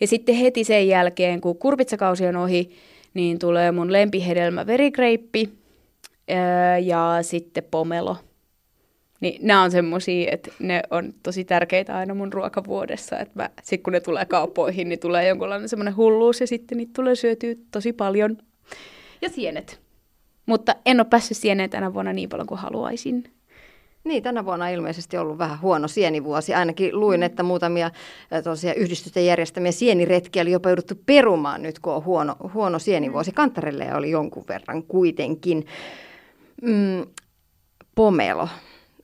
Ja 0.00 0.06
sitten 0.06 0.34
heti 0.34 0.64
sen 0.64 0.88
jälkeen, 0.88 1.40
kun 1.40 1.58
kurpitsakausi 1.58 2.26
on 2.26 2.36
ohi, 2.36 2.70
niin 3.14 3.38
tulee 3.38 3.72
mun 3.72 3.92
lempihedelmä 3.92 4.66
verikreippi 4.66 5.52
ja 6.84 7.18
sitten 7.22 7.64
pomelo. 7.70 8.16
Niin 9.20 9.46
nämä 9.46 9.62
on 9.62 9.70
semmosia, 9.70 10.30
että 10.32 10.50
ne 10.58 10.82
on 10.90 11.14
tosi 11.22 11.44
tärkeitä 11.44 11.96
aina 11.96 12.14
mun 12.14 12.32
ruokavuodessa, 12.32 13.18
että 13.18 13.32
mä, 13.34 13.50
sit 13.62 13.82
kun 13.82 13.92
ne 13.92 14.00
tulee 14.00 14.24
kauppoihin, 14.24 14.88
niin 14.88 14.98
tulee 14.98 15.28
jonkunlainen 15.28 15.68
semmoinen 15.68 15.96
hulluus 15.96 16.40
ja 16.40 16.46
sitten 16.46 16.78
niitä 16.78 16.92
tulee 16.96 17.14
syötyä 17.14 17.54
tosi 17.70 17.92
paljon. 17.92 18.38
Ja 19.22 19.28
sienet. 19.28 19.80
Mutta 20.46 20.74
en 20.86 21.00
ole 21.00 21.06
päässyt 21.10 21.36
sieneen 21.36 21.70
tänä 21.70 21.94
vuonna 21.94 22.12
niin 22.12 22.28
paljon 22.28 22.46
kuin 22.46 22.60
haluaisin. 22.60 23.33
Niin, 24.04 24.22
tänä 24.22 24.44
vuonna 24.44 24.64
on 24.64 24.70
ilmeisesti 24.70 25.16
ollut 25.16 25.38
vähän 25.38 25.60
huono 25.60 25.88
sienivuosi. 25.88 26.54
Ainakin 26.54 27.00
luin, 27.00 27.22
että 27.22 27.42
muutamia 27.42 27.90
tosiaan 28.44 28.76
yhdistysten 28.76 29.26
järjestämiä 29.26 29.72
sieniretkiä 29.72 30.42
oli 30.42 30.50
jopa 30.50 30.68
jouduttu 30.68 30.94
perumaan 31.06 31.62
nyt, 31.62 31.78
kun 31.78 31.92
on 31.92 32.04
huono, 32.04 32.36
huono 32.54 32.78
sienivuosi. 32.78 33.32
Kantarelle 33.32 33.94
oli 33.94 34.10
jonkun 34.10 34.44
verran 34.48 34.82
kuitenkin. 34.82 35.66
Mm, 36.62 37.06
pomelo. 37.94 38.48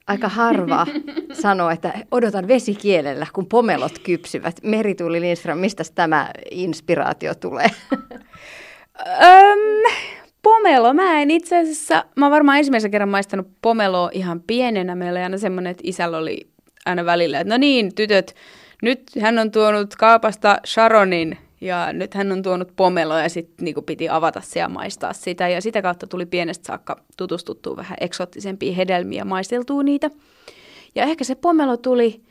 Aika 0.07 0.29
harva 0.29 0.87
sanoo, 1.41 1.69
että 1.69 1.93
odotan 2.11 2.47
vesikielellä, 2.47 3.27
kun 3.33 3.45
pomelot 3.45 3.99
kypsyvät. 3.99 4.55
Merituli 4.63 5.21
Lindström, 5.21 5.57
mistä 5.57 5.83
tämä 5.95 6.29
inspiraatio 6.51 7.35
tulee? 7.35 7.67
Öm, 9.23 9.95
pomelo, 10.41 10.93
mä 10.93 11.21
en 11.21 11.31
itse 11.31 11.57
asiassa, 11.57 12.05
mä 12.15 12.25
oon 12.25 12.31
varmaan 12.31 12.57
ensimmäisen 12.57 12.91
kerran 12.91 13.09
maistanut 13.09 13.47
pomeloa 13.61 14.09
ihan 14.13 14.41
pienenä. 14.47 14.95
Meillä 14.95 15.17
oli 15.17 15.23
aina 15.23 15.37
semmoinen, 15.37 15.71
että 15.71 15.83
isällä 15.85 16.17
oli 16.17 16.47
aina 16.85 17.05
välillä, 17.05 17.39
että 17.39 17.53
no 17.53 17.57
niin, 17.57 17.95
tytöt, 17.95 18.35
nyt 18.81 19.11
hän 19.21 19.39
on 19.39 19.51
tuonut 19.51 19.95
kaupasta 19.95 20.57
Sharonin 20.65 21.37
ja 21.61 21.93
nyt 21.93 22.13
hän 22.13 22.31
on 22.31 22.41
tuonut 22.41 22.75
pomeloa 22.75 23.21
ja 23.21 23.29
sitten 23.29 23.65
niin 23.65 23.75
piti 23.85 24.09
avata 24.09 24.41
se 24.41 24.59
ja 24.59 24.69
maistaa 24.69 25.13
sitä. 25.13 25.47
Ja 25.47 25.61
sitä 25.61 25.81
kautta 25.81 26.07
tuli 26.07 26.25
pienestä 26.25 26.67
saakka 26.67 27.01
tutustuttua 27.17 27.75
vähän 27.75 27.97
eksottisempiin 28.01 28.75
hedelmiä 28.75 29.21
ja 29.21 29.25
maisteltua 29.25 29.83
niitä. 29.83 30.09
Ja 30.95 31.03
ehkä 31.03 31.23
se 31.23 31.35
pomelo 31.35 31.77
tuli 31.77 32.21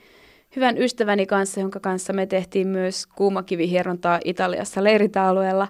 hyvän 0.55 0.77
ystäväni 0.77 1.25
kanssa, 1.25 1.59
jonka 1.59 1.79
kanssa 1.79 2.13
me 2.13 2.25
tehtiin 2.25 2.67
myös 2.67 3.07
kuumakivihierontaa 3.07 4.19
Italiassa 4.25 4.83
leiritalueella 4.83 5.67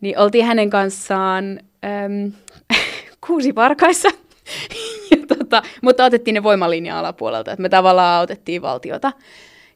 niin 0.00 0.18
oltiin 0.18 0.44
hänen 0.44 0.70
kanssaan 0.70 1.60
äm, 1.84 2.32
kuusi 3.26 3.54
varkaissa, 3.54 4.08
ja 5.10 5.36
tota, 5.38 5.62
mutta 5.82 6.04
otettiin 6.04 6.34
ne 6.34 6.42
voimalinja 6.42 6.98
alapuolelta, 6.98 7.52
että 7.52 7.62
me 7.62 7.68
tavallaan 7.68 8.18
autettiin 8.18 8.62
valtiota. 8.62 9.12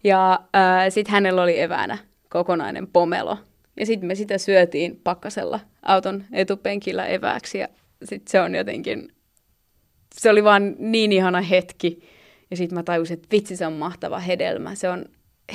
Ja 0.05 0.33
äh, 0.33 0.87
sitten 0.89 1.13
hänellä 1.13 1.43
oli 1.43 1.61
eväänä 1.61 1.99
kokonainen 2.29 2.87
pomelo. 2.87 3.39
Ja 3.77 3.87
sitten 3.87 4.07
me 4.07 4.15
sitä 4.15 4.39
syötiin 4.39 5.01
pakkasella 5.05 5.61
auton 5.83 6.25
etupenkillä 6.33 7.07
evääksi. 7.07 7.59
Ja 7.59 7.69
sitten 8.05 8.31
se 8.31 8.41
on 8.41 8.55
jotenkin, 8.55 9.09
se 10.15 10.31
oli 10.31 10.45
vaan 10.45 10.75
niin 10.79 11.13
ihana 11.13 11.41
hetki. 11.41 12.09
Ja 12.51 12.57
sitten 12.57 12.79
mä 12.79 12.83
tajusin, 12.83 13.15
että 13.15 13.29
vitsi 13.33 13.57
se 13.57 13.67
on 13.67 13.73
mahtava 13.73 14.19
hedelmä. 14.19 14.75
Se 14.75 14.89
on 14.89 15.05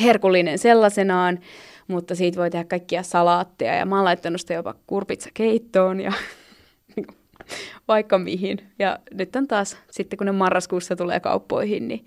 herkullinen 0.02 0.58
sellaisenaan 0.58 1.40
mutta 1.88 2.16
siitä 2.16 2.40
voi 2.40 2.50
tehdä 2.50 2.66
kaikkia 2.66 3.04
salaatteja 3.04 3.76
ja 3.76 3.86
mä 3.86 3.96
oon 3.96 4.06
laittanut 4.06 4.42
sitä 4.42 4.54
jopa 4.54 4.76
kurpitsakeittoon 4.88 6.02
ja 6.02 6.14
vaikka 7.88 8.18
mihin. 8.18 8.58
Ja 8.80 9.00
nyt 9.14 9.36
on 9.36 9.48
taas, 9.48 9.78
sitten 9.92 10.18
kun 10.18 10.26
ne 10.26 10.32
marraskuussa 10.32 10.96
tulee 10.96 11.20
kauppoihin, 11.20 11.88
niin 11.88 12.06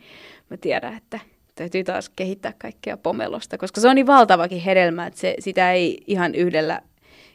mä 0.50 0.56
tiedän, 0.56 0.96
että 0.96 1.20
täytyy 1.54 1.84
taas 1.84 2.08
kehittää 2.08 2.52
kaikkea 2.58 2.96
pomelosta, 2.96 3.58
koska 3.58 3.80
se 3.80 3.88
on 3.88 3.94
niin 3.94 4.06
valtavakin 4.06 4.60
hedelmä, 4.60 5.06
että 5.06 5.20
se, 5.20 5.34
sitä 5.38 5.72
ei 5.72 6.02
ihan 6.06 6.34
yhdellä 6.34 6.80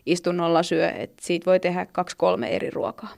istunnolla 0.06 0.64
syö, 0.64 0.90
että 0.90 1.26
siitä 1.26 1.46
voi 1.46 1.60
tehdä 1.60 1.86
kaksi-kolme 1.86 2.48
eri 2.48 2.70
ruokaa. 2.70 3.14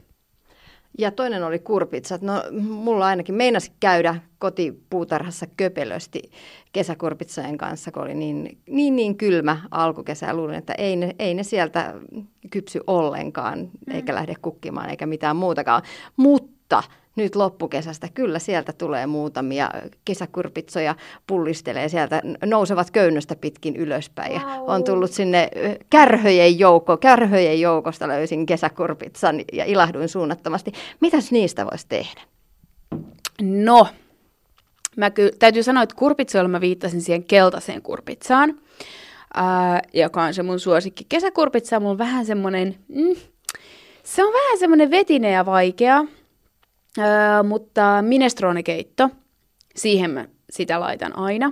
Ja 0.97 1.12
toinen 1.12 1.43
oli 1.43 1.60
kurpitsat. 1.60 2.21
No 2.21 2.43
mulla 2.62 3.05
ainakin 3.05 3.36
meinasi 3.36 3.71
käydä 3.79 4.15
kotipuutarhassa 4.39 5.45
köpelösti 5.58 6.21
kesäkurpitsojen 6.73 7.58
kanssa, 7.58 7.91
kun 7.91 8.03
oli 8.03 8.13
niin, 8.13 8.58
niin, 8.69 8.95
niin 8.95 9.17
kylmä 9.17 9.62
alkukesä. 9.71 10.34
Luulin, 10.34 10.55
että 10.55 10.73
ei 10.73 10.95
ne, 10.95 11.15
ei 11.19 11.34
ne 11.34 11.43
sieltä 11.43 11.93
kypsy 12.49 12.79
ollenkaan, 12.88 13.60
mm. 13.60 13.95
eikä 13.95 14.15
lähde 14.15 14.34
kukkimaan 14.41 14.89
eikä 14.89 15.05
mitään 15.05 15.36
muutakaan. 15.36 15.81
Mutta 16.17 16.84
nyt 17.15 17.36
loppukesästä. 17.36 18.08
Kyllä 18.13 18.39
sieltä 18.39 18.73
tulee 18.73 19.08
muutamia 19.08 19.71
kesäkurpitsoja, 20.06 20.95
pullistelee 21.28 21.89
sieltä, 21.89 22.21
nousevat 22.45 22.91
köynnöstä 22.91 23.36
pitkin 23.36 23.75
ylöspäin. 23.75 24.32
Wow. 24.32 24.41
Ja 24.41 24.62
on 24.62 24.84
tullut 24.84 25.12
sinne 25.12 25.49
kärhöjen 25.89 26.60
joukko, 26.60 26.97
kärhöjen 26.97 27.62
joukosta 27.62 28.08
löysin 28.08 28.45
kesäkurpitsan 28.45 29.41
ja 29.54 29.65
ilahduin 29.65 30.10
suunnattomasti. 30.10 30.71
Mitäs 30.99 31.32
niistä 31.32 31.65
voisi 31.65 31.86
tehdä? 31.89 32.21
No, 33.41 33.88
mä 34.95 35.10
ky- 35.10 35.32
täytyy 35.39 35.63
sanoa, 35.63 35.84
että 35.84 35.95
kurpitsoilla 35.95 36.49
mä 36.49 36.62
viittasin 36.62 37.01
siihen 37.01 37.23
keltaiseen 37.23 37.82
kurpitsaan, 37.82 38.60
ää, 39.34 39.82
joka 39.93 40.23
on 40.23 40.34
se 40.34 40.43
mun 40.43 40.60
suosikki. 40.60 41.06
Kesäkurpitsa 41.10 41.75
on 41.75 41.82
mun 41.82 41.97
vähän 41.97 42.25
semmoinen, 42.25 42.75
mm, 42.88 43.15
se 44.04 44.23
on 44.23 44.34
vähän 44.34 44.58
semmoinen 44.58 44.91
vetinen 44.91 45.34
ja 45.34 45.45
vaikea, 45.45 46.06
Öö, 46.97 47.43
mutta 47.43 48.01
minestrone-keitto, 48.01 49.10
siihen 49.75 50.12
mä 50.12 50.25
sitä 50.49 50.79
laitan 50.79 51.17
aina. 51.17 51.51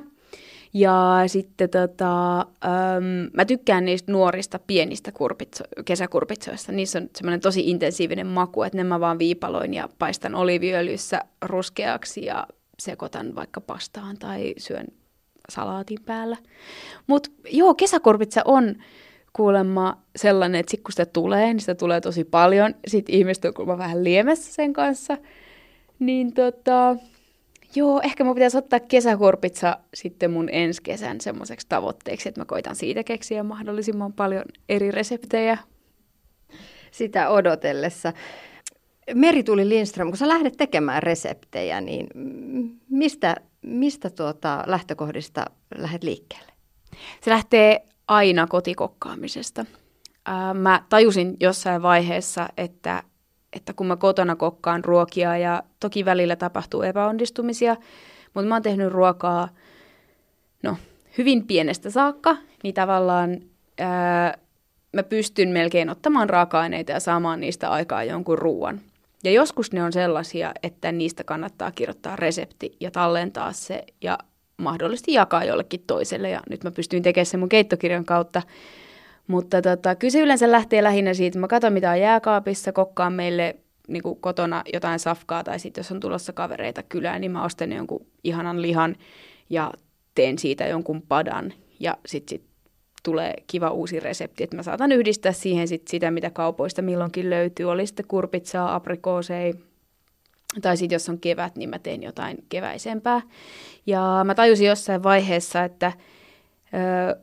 Ja 0.74 1.24
sitten 1.28 1.70
tota, 1.70 2.40
öm, 2.40 3.30
mä 3.34 3.46
tykkään 3.46 3.86
niistä 3.86 4.12
nuorista 4.12 4.60
pienistä 4.60 5.12
kurpitso, 5.12 5.64
kesäkurpitsoista. 5.86 6.72
Niissä 6.72 7.00
on 7.00 7.10
semmoinen 7.16 7.40
tosi 7.40 7.70
intensiivinen 7.70 8.28
maku, 8.28 8.64
että 8.64 8.78
ne 8.78 8.84
mä 8.84 9.00
vaan 9.00 9.20
viipaloin 9.20 9.74
ja 9.74 9.90
paistan 10.00 10.36
oliviöljyssä 10.36 11.22
ruskeaksi 11.42 12.26
ja 12.26 12.48
sekoitan 12.80 13.36
vaikka 13.36 13.62
pastaan 13.62 14.18
tai 14.18 14.54
syön 14.58 14.86
salaatin 15.50 16.00
päällä. 16.06 16.38
Mutta 17.08 17.30
joo, 17.52 17.74
kesäkurpitsa 17.74 18.42
on 18.46 18.76
kuulemma 19.34 20.02
sellainen, 20.16 20.60
että 20.60 20.72
sit 20.72 20.82
kun 20.82 20.92
sitä 20.92 21.06
tulee, 21.06 21.46
niin 21.46 21.60
sitä 21.60 21.76
tulee 21.76 22.02
tosi 22.02 22.24
paljon. 22.24 22.76
Sitten 22.88 23.16
ihmiset 23.16 23.46
on 23.46 23.54
kuulemma 23.54 23.78
vähän 23.78 24.04
liemessä 24.04 24.54
sen 24.54 24.74
kanssa. 24.74 25.18
Niin 26.00 26.34
tota, 26.34 26.96
joo, 27.76 28.02
ehkä 28.04 28.24
mun 28.24 28.36
pitäisi 28.36 28.58
ottaa 28.58 28.80
kesäkurpitsa 28.80 29.78
sitten 29.94 30.32
mun 30.32 30.50
ensi 30.52 30.82
kesän 30.82 31.22
semmoiseksi 31.22 31.68
tavoitteeksi, 31.70 32.30
että 32.30 32.42
mä 32.42 32.46
koitan 32.46 32.76
siitä 32.76 33.04
keksiä 33.04 33.44
mahdollisimman 33.44 34.14
paljon 34.14 34.44
eri 34.70 34.92
reseptejä. 34.92 35.58
Sitä 36.92 37.30
odotellessa. 37.30 38.14
Merituli 39.14 39.70
Lindström, 39.70 40.08
kun 40.08 40.18
sä 40.18 40.28
lähdet 40.28 40.58
tekemään 40.58 41.04
reseptejä, 41.04 41.82
niin 41.82 42.08
mistä, 42.90 43.36
mistä 43.62 44.10
tuota 44.10 44.64
lähtökohdista 44.68 45.46
lähdet 45.78 46.04
liikkeelle? 46.04 46.52
Se 47.22 47.32
lähtee 47.32 47.86
aina 48.08 48.48
kotikokkaamisesta. 48.48 49.66
mä 50.54 50.84
tajusin 50.90 51.38
jossain 51.40 51.82
vaiheessa, 51.82 52.50
että, 52.58 53.04
että 53.54 53.74
kun 53.74 53.88
mä 53.88 53.96
kotona 53.96 54.36
kokkaan 54.36 54.84
ruokia 54.84 55.38
ja 55.38 55.64
toki 55.80 56.06
välillä 56.06 56.36
tapahtuu 56.36 56.82
epäonnistumisia, 56.82 57.76
mutta 58.34 58.48
mä 58.48 58.56
oon 58.56 58.62
tehnyt 58.62 58.92
ruokaa 58.92 59.50
no, 60.64 60.78
hyvin 61.18 61.48
pienestä 61.48 61.90
saakka, 61.90 62.38
niin 62.64 62.74
tavallaan 62.74 63.40
ää, 63.80 64.38
mä 64.94 65.04
pystyn 65.04 65.50
melkein 65.50 65.90
ottamaan 65.90 66.30
raaka-aineita 66.30 66.92
ja 66.92 67.00
saamaan 67.00 67.40
niistä 67.40 67.70
aikaa 67.70 68.04
jonkun 68.04 68.38
ruoan. 68.38 68.82
Ja 69.24 69.32
joskus 69.32 69.72
ne 69.72 69.84
on 69.84 69.94
sellaisia, 69.94 70.52
että 70.64 70.92
niistä 70.92 71.24
kannattaa 71.24 71.72
kirjoittaa 71.72 72.16
resepti 72.16 72.78
ja 72.80 72.92
tallentaa 72.92 73.54
se 73.54 73.84
ja 74.02 74.18
mahdollisesti 74.64 75.14
jakaa 75.14 75.44
jollekin 75.44 75.84
toiselle. 75.88 76.30
Ja 76.30 76.42
nyt 76.50 76.64
mä 76.64 76.72
pystyin 76.72 77.04
tekemään 77.04 77.26
sen 77.26 77.40
mun 77.40 77.50
keittokirjan 77.50 78.06
kautta. 78.06 78.42
Mutta 79.28 79.62
tota, 79.62 79.96
kyllä 79.96 80.12
se 80.12 80.20
yleensä 80.20 80.52
lähtee 80.52 80.84
lähinnä 80.84 81.14
siitä, 81.14 81.40
mä 81.40 81.48
katson 81.48 81.74
mitä 81.74 81.92
on 81.92 82.00
jääkaapissa, 82.00 82.72
kokkaan 82.72 83.14
meille 83.14 83.56
niin 83.88 84.04
kuin 84.04 84.20
kotona 84.20 84.64
jotain 84.74 85.00
safkaa 85.00 85.44
tai 85.44 85.60
sitten 85.60 85.80
jos 85.82 85.92
on 85.92 86.00
tulossa 86.00 86.34
kavereita 86.34 86.84
kylään, 86.84 87.22
niin 87.22 87.32
mä 87.32 87.44
ostan 87.44 87.72
jonkun 87.72 88.06
ihanan 88.24 88.62
lihan 88.62 88.96
ja 89.50 89.74
teen 90.16 90.40
siitä 90.40 90.68
jonkun 90.68 91.02
padan 91.02 91.54
ja 91.80 91.98
sitten 92.06 92.38
sit 92.40 92.54
tulee 93.04 93.34
kiva 93.48 93.70
uusi 93.70 94.00
resepti, 94.00 94.44
että 94.44 94.56
mä 94.56 94.64
saatan 94.64 94.92
yhdistää 94.92 95.32
siihen 95.32 95.68
sit 95.68 95.88
sitä, 95.88 96.12
mitä 96.12 96.30
kaupoista 96.30 96.82
milloinkin 96.82 97.30
löytyy. 97.30 97.72
Oli 97.72 97.88
sitten 97.88 98.08
kurpitsaa, 98.08 98.76
aprikoosei, 98.76 99.54
tai 100.62 100.78
sitten 100.78 100.96
jos 100.96 101.10
on 101.10 101.20
kevät, 101.20 101.56
niin 101.56 101.70
mä 101.70 101.80
teen 101.80 102.04
jotain 102.04 102.38
keväisempää. 102.50 103.22
Ja 103.86 104.22
mä 104.26 104.36
tajusin 104.36 104.68
jossain 104.68 105.04
vaiheessa, 105.04 105.64
että 105.64 105.92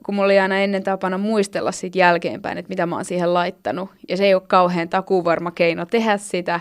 kun 0.05 0.15
mulla 0.15 0.25
oli 0.25 0.39
aina 0.39 0.59
ennen 0.59 0.83
tapana 0.83 1.17
muistella 1.17 1.71
siitä 1.71 1.97
jälkeenpäin, 1.97 2.57
että 2.57 2.69
mitä 2.69 2.85
mä 2.85 2.95
oon 2.95 3.05
siihen 3.05 3.33
laittanut. 3.33 3.89
Ja 4.09 4.17
se 4.17 4.25
ei 4.25 4.33
ole 4.33 4.43
kauhean 4.47 4.89
takuvarma 4.89 5.51
keino 5.51 5.85
tehdä 5.85 6.17
sitä, 6.17 6.59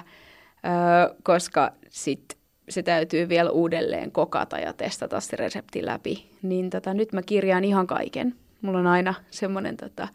koska 1.22 1.72
sit 1.88 2.38
se 2.68 2.83
täytyy 2.83 3.28
vielä 3.28 3.50
uudelleen 3.50 4.12
kokata 4.12 4.59
ja 4.59 4.72
testata 4.72 5.20
se 5.20 5.37
resepti 5.37 5.87
läpi. 5.87 6.30
Niin 6.42 6.70
tota, 6.70 6.94
nyt 6.94 7.12
mä 7.12 7.22
kirjaan 7.22 7.64
ihan 7.64 7.87
kaiken. 7.87 8.35
Mulla 8.62 8.78
on 8.78 8.87
aina 8.87 9.14
semmoinen 9.30 9.76
tota, 9.76 10.09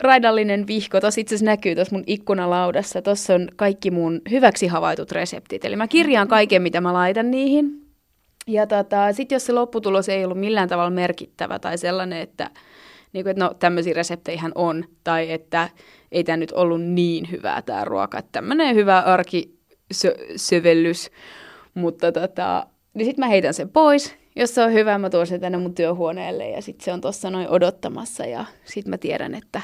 raidallinen 0.00 0.66
vihko. 0.66 1.00
Tuossa 1.00 1.20
itse 1.20 1.34
asiassa 1.34 1.50
näkyy 1.50 1.74
tuossa 1.74 1.94
mun 1.94 2.04
ikkunalaudassa. 2.06 3.02
Tuossa 3.02 3.34
on 3.34 3.48
kaikki 3.56 3.90
mun 3.90 4.20
hyväksi 4.30 4.66
havaitut 4.66 5.12
reseptit. 5.12 5.64
Eli 5.64 5.76
mä 5.76 5.88
kirjaan 5.88 6.28
kaiken, 6.28 6.62
mitä 6.62 6.80
mä 6.80 6.92
laitan 6.92 7.30
niihin. 7.30 7.80
Ja 8.46 8.66
tota, 8.66 9.12
sitten 9.12 9.36
jos 9.36 9.46
se 9.46 9.52
lopputulos 9.52 10.08
ei 10.08 10.24
ollut 10.24 10.40
millään 10.40 10.68
tavalla 10.68 10.90
merkittävä 10.90 11.58
tai 11.58 11.78
sellainen, 11.78 12.20
että, 12.20 12.50
niin 13.12 13.24
kuin, 13.24 13.30
että 13.30 13.44
no 13.44 13.54
tämmöisiä 13.58 13.94
reseptejä 13.94 14.42
on, 14.54 14.84
tai 15.04 15.32
että 15.32 15.68
ei 16.12 16.24
tämä 16.24 16.36
nyt 16.36 16.52
ollut 16.52 16.82
niin 16.82 17.30
hyvää 17.30 17.62
tämä 17.62 17.84
ruoka, 17.84 18.18
että 18.18 18.32
tämmöinen 18.32 18.74
hyvä 18.74 18.98
arkisövellys, 18.98 21.10
mutta 21.74 22.12
tota, 22.12 22.66
niin 22.94 23.06
sitten 23.06 23.24
mä 23.24 23.28
heitän 23.28 23.54
sen 23.54 23.68
pois. 23.68 24.17
Jos 24.38 24.54
se 24.54 24.62
on 24.62 24.72
hyvä, 24.72 24.98
mä 24.98 25.10
tuon 25.10 25.26
sen 25.26 25.40
tänne 25.40 25.58
mun 25.58 25.74
työhuoneelle 25.74 26.48
ja 26.48 26.62
sitten 26.62 26.84
se 26.84 26.92
on 26.92 27.00
tuossa 27.00 27.30
noin 27.30 27.48
odottamassa 27.48 28.24
ja 28.24 28.44
sitten 28.64 28.90
mä 28.90 28.98
tiedän, 28.98 29.34
että 29.34 29.60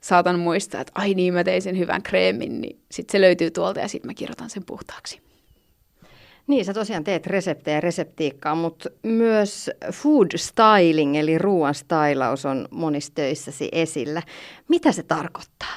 saatan 0.00 0.38
muistaa, 0.38 0.80
että 0.80 0.92
ai 0.94 1.14
niin, 1.14 1.34
mä 1.34 1.44
tein 1.44 1.62
sen 1.62 1.78
hyvän 1.78 2.02
kreemin, 2.02 2.60
niin 2.60 2.80
sitten 2.90 3.12
se 3.12 3.20
löytyy 3.20 3.50
tuolta 3.50 3.80
ja 3.80 3.88
sitten 3.88 4.08
mä 4.08 4.14
kirjoitan 4.14 4.50
sen 4.50 4.64
puhtaaksi. 4.66 5.20
Niin, 6.46 6.64
sä 6.64 6.74
tosiaan 6.74 7.04
teet 7.04 7.26
reseptejä 7.26 7.76
ja 7.76 7.80
reseptiikkaa, 7.80 8.54
mutta 8.54 8.90
myös 9.02 9.70
food 9.92 10.30
styling 10.36 11.16
eli 11.16 11.38
ruoan 11.38 11.74
stylaus 11.74 12.46
on 12.46 12.68
monissa 12.70 13.12
töissäsi 13.14 13.68
esillä. 13.72 14.22
Mitä 14.68 14.92
se 14.92 15.02
tarkoittaa? 15.02 15.74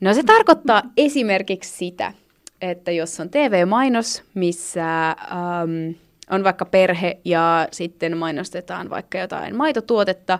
No 0.00 0.14
se 0.14 0.22
tarkoittaa 0.22 0.82
esimerkiksi 0.96 1.76
sitä, 1.76 2.12
että 2.60 2.90
jos 2.90 3.20
on 3.20 3.30
TV-mainos, 3.30 4.22
missä 4.34 5.08
ähm, 5.08 6.07
on 6.30 6.44
vaikka 6.44 6.64
perhe 6.64 7.18
ja 7.24 7.68
sitten 7.72 8.16
mainostetaan 8.16 8.90
vaikka 8.90 9.18
jotain 9.18 9.56
maitotuotetta, 9.56 10.38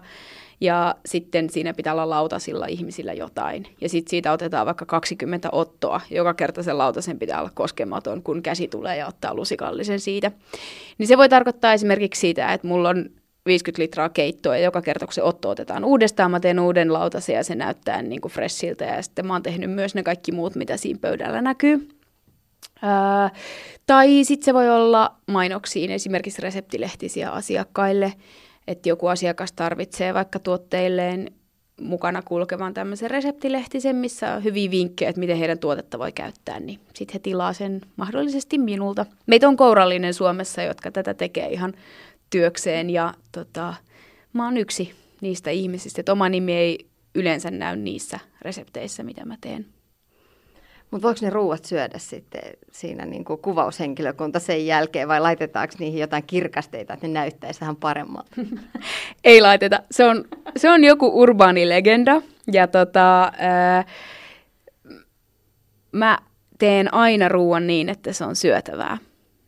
ja 0.61 0.94
sitten 1.07 1.51
siinä 1.51 1.74
pitää 1.74 1.92
olla 1.92 2.11
lautasilla 2.11 2.66
ihmisillä 2.66 3.12
jotain. 3.12 3.66
Ja 3.81 3.88
sitten 3.88 4.11
siitä 4.11 4.33
otetaan 4.33 4.66
vaikka 4.66 4.87
20 4.87 5.48
ottoa. 5.53 6.01
Joka 6.11 6.35
kerta 6.35 6.62
sen 6.62 6.79
lautasen 6.79 7.18
pitää 7.18 7.40
olla 7.40 7.51
koskematon, 7.55 8.22
kun 8.22 8.42
käsi 8.42 8.68
tulee 8.68 8.96
ja 8.96 9.07
ottaa 9.07 9.35
lusikallisen 9.35 10.01
siitä. 10.01 10.33
Niin 10.98 11.07
se 11.07 11.16
voi 11.16 11.29
tarkoittaa 11.29 11.72
esimerkiksi 11.72 12.20
sitä, 12.20 12.53
että 12.53 12.68
mulla 12.68 12.88
on 12.88 13.11
50 13.46 13.83
litraa 13.83 14.09
keittoa 14.09 14.57
ja 14.57 14.64
joka 14.64 14.83
kerta 14.83 15.07
kun 15.07 15.14
se 15.14 15.22
otto 15.22 15.51
otetaan 15.51 15.85
uudestaan, 15.85 16.31
mä 16.31 16.40
teen 16.40 16.61
uuden 16.61 16.92
lautasen 16.92 17.37
ja 17.37 17.44
se 17.44 17.55
näyttää 17.55 18.03
niin 18.03 18.20
kuin 18.20 18.33
freshiltä. 18.33 18.85
Ja 18.85 19.03
sitten 19.03 19.27
mä 19.27 19.33
oon 19.33 19.42
tehnyt 19.42 19.70
myös 19.70 19.94
ne 19.94 20.03
kaikki 20.03 20.33
muut, 20.33 20.55
mitä 20.55 20.77
siinä 20.77 20.98
pöydällä 21.03 21.42
näkyy. 21.42 21.88
Ää, 22.82 23.30
tai 23.86 24.24
sitten 24.24 24.44
se 24.44 24.54
voi 24.54 24.70
olla 24.70 25.14
mainoksiin, 25.26 25.90
esimerkiksi 25.90 26.42
reseptilehtisiä 26.42 27.30
asiakkaille– 27.30 28.12
että 28.68 28.88
joku 28.88 29.06
asiakas 29.06 29.52
tarvitsee 29.52 30.14
vaikka 30.14 30.38
tuotteilleen 30.38 31.32
mukana 31.80 32.22
kulkevan 32.22 32.74
tämmöisen 32.74 33.10
reseptilehtisen, 33.10 33.96
missä 33.96 34.34
on 34.34 34.44
hyviä 34.44 34.70
vinkkejä, 34.70 35.08
että 35.08 35.20
miten 35.20 35.36
heidän 35.36 35.58
tuotetta 35.58 35.98
voi 35.98 36.12
käyttää, 36.12 36.60
niin 36.60 36.80
sitten 36.94 37.12
he 37.12 37.18
tilaa 37.18 37.52
sen 37.52 37.80
mahdollisesti 37.96 38.58
minulta. 38.58 39.06
Meitä 39.26 39.48
on 39.48 39.56
kourallinen 39.56 40.14
Suomessa, 40.14 40.62
jotka 40.62 40.90
tätä 40.90 41.14
tekee 41.14 41.48
ihan 41.48 41.72
työkseen 42.30 42.90
ja 42.90 43.14
tota, 43.32 43.74
mä 44.32 44.44
oon 44.44 44.56
yksi 44.56 44.94
niistä 45.20 45.50
ihmisistä, 45.50 46.00
että 46.00 46.12
oma 46.12 46.28
nimi 46.28 46.52
ei 46.52 46.86
yleensä 47.14 47.50
näy 47.50 47.76
niissä 47.76 48.18
resepteissä, 48.42 49.02
mitä 49.02 49.24
mä 49.24 49.36
teen. 49.40 49.66
Mutta 50.90 51.07
voiko 51.07 51.18
ne 51.22 51.31
ruuat 51.31 51.64
syödä 51.64 51.98
sitten 51.98 52.42
siinä 52.72 53.07
niin 53.07 53.24
kuin 53.24 53.42
kuvaushenkilökunta 53.42 54.38
sen 54.40 54.66
jälkeen 54.66 55.09
vai 55.09 55.20
laitetaanko 55.20 55.74
niihin 55.79 56.01
jotain 56.01 56.24
kirkasteita, 56.27 56.94
että 56.94 57.07
ne 57.07 57.12
näyttäisi 57.12 57.61
vähän 57.61 57.77
paremmalta? 57.77 58.31
Ei 59.24 59.40
laiteta. 59.40 59.83
Se 59.90 60.05
on, 60.05 60.24
se 60.57 60.70
on 60.70 60.85
joku 60.85 61.22
urbaani 61.22 61.68
legenda 61.68 62.22
ja 62.53 62.66
tota, 62.66 63.33
ää, 63.38 63.85
mä 65.92 66.18
teen 66.59 66.94
aina 66.94 67.29
ruoan 67.29 67.66
niin, 67.66 67.88
että 67.88 68.12
se 68.12 68.24
on 68.24 68.37
syötävää. 68.37 68.98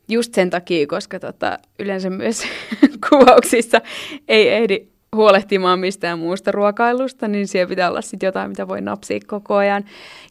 Just 0.07 0.33
sen 0.33 0.49
takia, 0.49 0.87
koska 0.87 1.19
tota, 1.19 1.59
yleensä 1.79 2.09
myös 2.09 2.43
kuvauksissa 3.09 3.81
ei 4.27 4.49
ehdi 4.49 4.87
huolehtimaan 5.15 5.79
mistään 5.79 6.19
muusta 6.19 6.51
ruokailusta, 6.51 7.27
niin 7.27 7.47
siellä 7.47 7.69
pitää 7.69 7.89
olla 7.89 8.01
sitten 8.01 8.27
jotain, 8.27 8.49
mitä 8.49 8.67
voi 8.67 8.81
napsia 8.81 9.19
koko 9.27 9.55
ajan. 9.55 9.85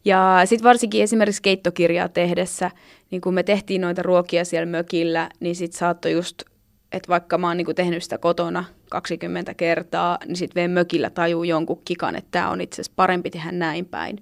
Ja 0.05 0.41
sitten 0.45 0.63
varsinkin 0.63 1.03
esimerkiksi 1.03 1.41
keittokirjaa 1.41 2.09
tehdessä, 2.09 2.71
niin 3.11 3.21
kun 3.21 3.33
me 3.33 3.43
tehtiin 3.43 3.81
noita 3.81 4.03
ruokia 4.03 4.45
siellä 4.45 4.65
mökillä, 4.65 5.29
niin 5.39 5.55
sitten 5.55 5.79
saattoi 5.79 6.11
just, 6.11 6.43
että 6.91 7.09
vaikka 7.09 7.37
mä 7.37 7.47
oon 7.47 7.57
niin 7.57 7.75
tehnyt 7.75 8.03
sitä 8.03 8.17
kotona 8.17 8.63
20 8.89 9.53
kertaa, 9.53 10.17
niin 10.25 10.35
sitten 10.35 10.61
vielä 10.61 10.73
mökillä 10.73 11.09
tajuu 11.09 11.43
jonkun 11.43 11.81
kikan, 11.85 12.15
että 12.15 12.31
tämä 12.31 12.49
on 12.49 12.61
itse 12.61 12.75
asiassa 12.75 12.93
parempi 12.95 13.29
tehdä 13.29 13.51
näin 13.51 13.85
päin. 13.85 14.17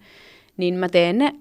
Niin 0.58 0.76
mä 0.76 0.90
teen 0.90 1.18
ne 1.18 1.36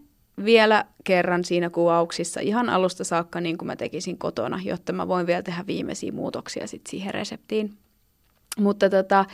vielä 0.44 0.84
kerran 1.04 1.44
siinä 1.44 1.70
kuvauksissa 1.70 2.40
ihan 2.40 2.68
alusta 2.68 3.04
saakka 3.04 3.40
niin 3.40 3.58
kuin 3.58 3.66
mä 3.66 3.76
tekisin 3.76 4.18
kotona, 4.18 4.60
jotta 4.64 4.92
mä 4.92 5.08
voin 5.08 5.26
vielä 5.26 5.42
tehdä 5.42 5.64
viimeisiä 5.66 6.12
muutoksia 6.12 6.66
sit 6.66 6.86
siihen 6.86 7.14
reseptiin. 7.14 7.78
Mutta 8.58 8.90
tota, 8.90 9.24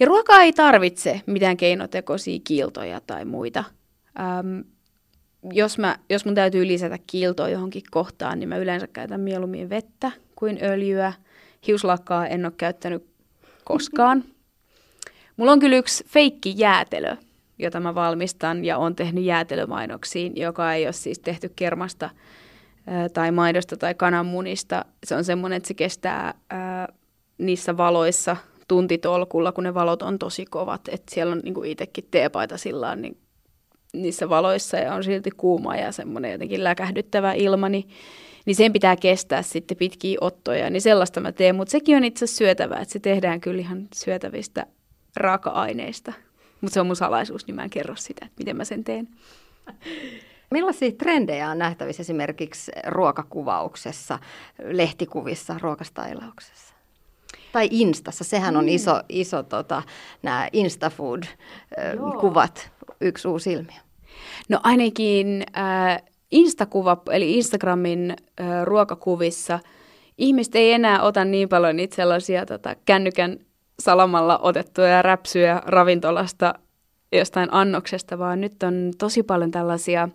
ja 0.00 0.06
ruokaa 0.06 0.42
ei 0.42 0.52
tarvitse 0.52 1.20
mitään 1.26 1.56
keinotekoisia 1.56 2.38
kiiltoja 2.44 3.00
tai 3.00 3.24
muita. 3.24 3.64
Öm, 4.18 4.64
jos, 5.52 5.78
mä, 5.78 5.96
jos 6.10 6.24
mun 6.24 6.34
täytyy 6.34 6.66
lisätä 6.66 6.98
kiiltoa 7.06 7.48
johonkin 7.48 7.82
kohtaan, 7.90 8.38
niin 8.38 8.48
mä 8.48 8.56
yleensä 8.56 8.86
käytän 8.86 9.20
mieluummin 9.20 9.70
vettä 9.70 10.12
kuin 10.36 10.58
öljyä. 10.62 11.12
Hiuslakkaa 11.66 12.26
en 12.26 12.44
ole 12.44 12.52
käyttänyt 12.56 13.06
koskaan. 13.64 14.24
Mulla 15.36 15.52
on 15.52 15.60
kyllä 15.60 15.76
yksi 15.76 16.04
feikki 16.04 16.54
jäätelö, 16.56 17.16
jota 17.58 17.80
mä 17.80 17.94
valmistan 17.94 18.64
ja 18.64 18.78
on 18.78 18.96
tehnyt 18.96 19.24
jäätelömainoksiin, 19.24 20.32
joka 20.36 20.72
ei 20.72 20.86
ole 20.86 20.92
siis 20.92 21.18
tehty 21.18 21.52
kermasta 21.56 22.10
tai 23.12 23.30
maidosta 23.30 23.76
tai 23.76 23.94
kananmunista. 23.94 24.84
Se 25.06 25.14
on 25.14 25.24
semmoinen, 25.24 25.56
että 25.56 25.66
se 25.66 25.74
kestää 25.74 26.34
ää, 26.50 26.88
niissä 27.38 27.76
valoissa 27.76 28.36
tuntitolkulla, 28.68 29.52
kun 29.52 29.64
ne 29.64 29.74
valot 29.74 30.02
on 30.02 30.18
tosi 30.18 30.46
kovat. 30.46 30.80
Että 30.88 31.14
siellä 31.14 31.32
on 31.32 31.40
niin 31.44 31.64
itsekin 31.64 32.08
teepaita 32.10 32.58
sillä 32.58 32.96
niin 32.96 33.18
niissä 33.92 34.28
valoissa 34.28 34.76
ja 34.76 34.94
on 34.94 35.04
silti 35.04 35.30
kuuma 35.30 35.76
ja 35.76 35.92
semmoinen 35.92 36.32
jotenkin 36.32 36.64
läkähdyttävä 36.64 37.32
ilma, 37.32 37.68
niin, 37.68 37.88
niin 38.46 38.56
sen 38.56 38.72
pitää 38.72 38.96
kestää 38.96 39.42
sitten 39.42 39.76
pitkiä 39.76 40.18
ottoja. 40.20 40.70
Niin 40.70 40.82
sellaista 40.82 41.20
mä 41.20 41.32
teen, 41.32 41.56
mutta 41.56 41.72
sekin 41.72 41.96
on 41.96 42.04
itse 42.04 42.26
syötävää, 42.26 42.80
että 42.80 42.92
se 42.92 42.98
tehdään 42.98 43.40
kyllä 43.40 43.60
ihan 43.60 43.88
syötävistä 43.94 44.66
raaka-aineista. 45.16 46.12
Mutta 46.60 46.74
se 46.74 46.80
on 46.80 46.86
mun 46.86 46.96
salaisuus, 46.96 47.46
niin 47.46 47.54
mä 47.54 47.62
en 47.62 47.70
kerro 47.70 47.96
sitä, 47.96 48.26
että 48.26 48.38
miten 48.38 48.56
mä 48.56 48.64
sen 48.64 48.84
teen. 48.84 49.08
Millaisia 50.50 50.92
trendejä 50.92 51.50
on 51.50 51.58
nähtävissä 51.58 52.00
esimerkiksi 52.00 52.72
ruokakuvauksessa, 52.86 54.18
lehtikuvissa, 54.64 55.56
ruokastailauksessa? 55.60 56.73
Tai 57.54 57.68
Instassa, 57.70 58.24
sehän 58.24 58.56
on 58.56 58.64
mm. 58.64 58.68
iso, 58.68 59.00
iso 59.08 59.42
tota, 59.42 59.82
nämä 60.22 60.48
Instafood-kuvat, 60.52 62.70
yksi 63.00 63.28
uusi 63.28 63.52
ilmiö. 63.52 63.76
No 64.48 64.60
ainakin 64.62 65.44
äh, 65.58 66.02
Instakuva, 66.30 67.02
eli 67.10 67.36
Instagramin 67.36 68.10
äh, 68.10 68.16
ruokakuvissa, 68.64 69.60
ihmiset 70.18 70.54
ei 70.54 70.72
enää 70.72 71.02
ota 71.02 71.24
niin 71.24 71.48
paljon 71.48 71.76
niitä 71.76 71.96
sellaisia 71.96 72.46
tota, 72.46 72.76
kännykän 72.84 73.38
salamalla 73.80 74.38
otettuja 74.38 75.02
räpsyjä 75.02 75.62
ravintolasta 75.66 76.54
jostain 77.12 77.48
annoksesta, 77.52 78.18
vaan 78.18 78.40
nyt 78.40 78.62
on 78.62 78.92
tosi 78.98 79.22
paljon 79.22 79.50
tällaisia 79.50 80.08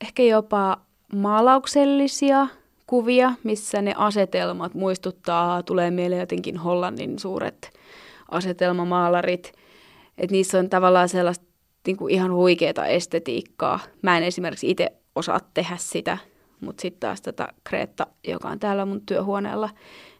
ehkä 0.00 0.22
jopa 0.22 0.76
maalauksellisia 1.14 2.46
kuvia, 2.88 3.32
missä 3.42 3.82
ne 3.82 3.94
asetelmat 3.96 4.74
muistuttaa, 4.74 5.62
tulee 5.62 5.90
mieleen 5.90 6.20
jotenkin 6.20 6.56
Hollannin 6.56 7.18
suuret 7.18 7.70
asetelmamaalarit. 8.30 9.52
Että 10.18 10.32
niissä 10.32 10.58
on 10.58 10.70
tavallaan 10.70 11.08
sellaista 11.08 11.44
niin 11.86 11.96
kuin 11.96 12.14
ihan 12.14 12.32
huikeaa 12.32 12.86
estetiikkaa. 12.86 13.80
Mä 14.02 14.18
en 14.18 14.24
esimerkiksi 14.24 14.70
itse 14.70 14.92
osaa 15.14 15.40
tehdä 15.54 15.76
sitä, 15.76 16.18
mutta 16.60 16.80
sitten 16.80 17.00
taas 17.00 17.22
tätä 17.22 17.48
Kreetta, 17.64 18.06
joka 18.28 18.48
on 18.48 18.58
täällä 18.58 18.84
mun 18.84 19.06
työhuoneella, 19.06 19.70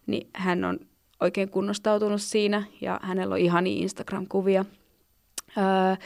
niin 0.07 0.29
hän 0.35 0.65
on 0.65 0.79
oikein 1.21 1.49
kunnostautunut 1.49 2.23
siinä 2.23 2.63
ja 2.81 3.01
hänellä 3.03 3.33
on 3.33 3.41
ihania 3.41 3.83
Instagram-kuvia. 3.83 4.65
Öö, 5.59 5.97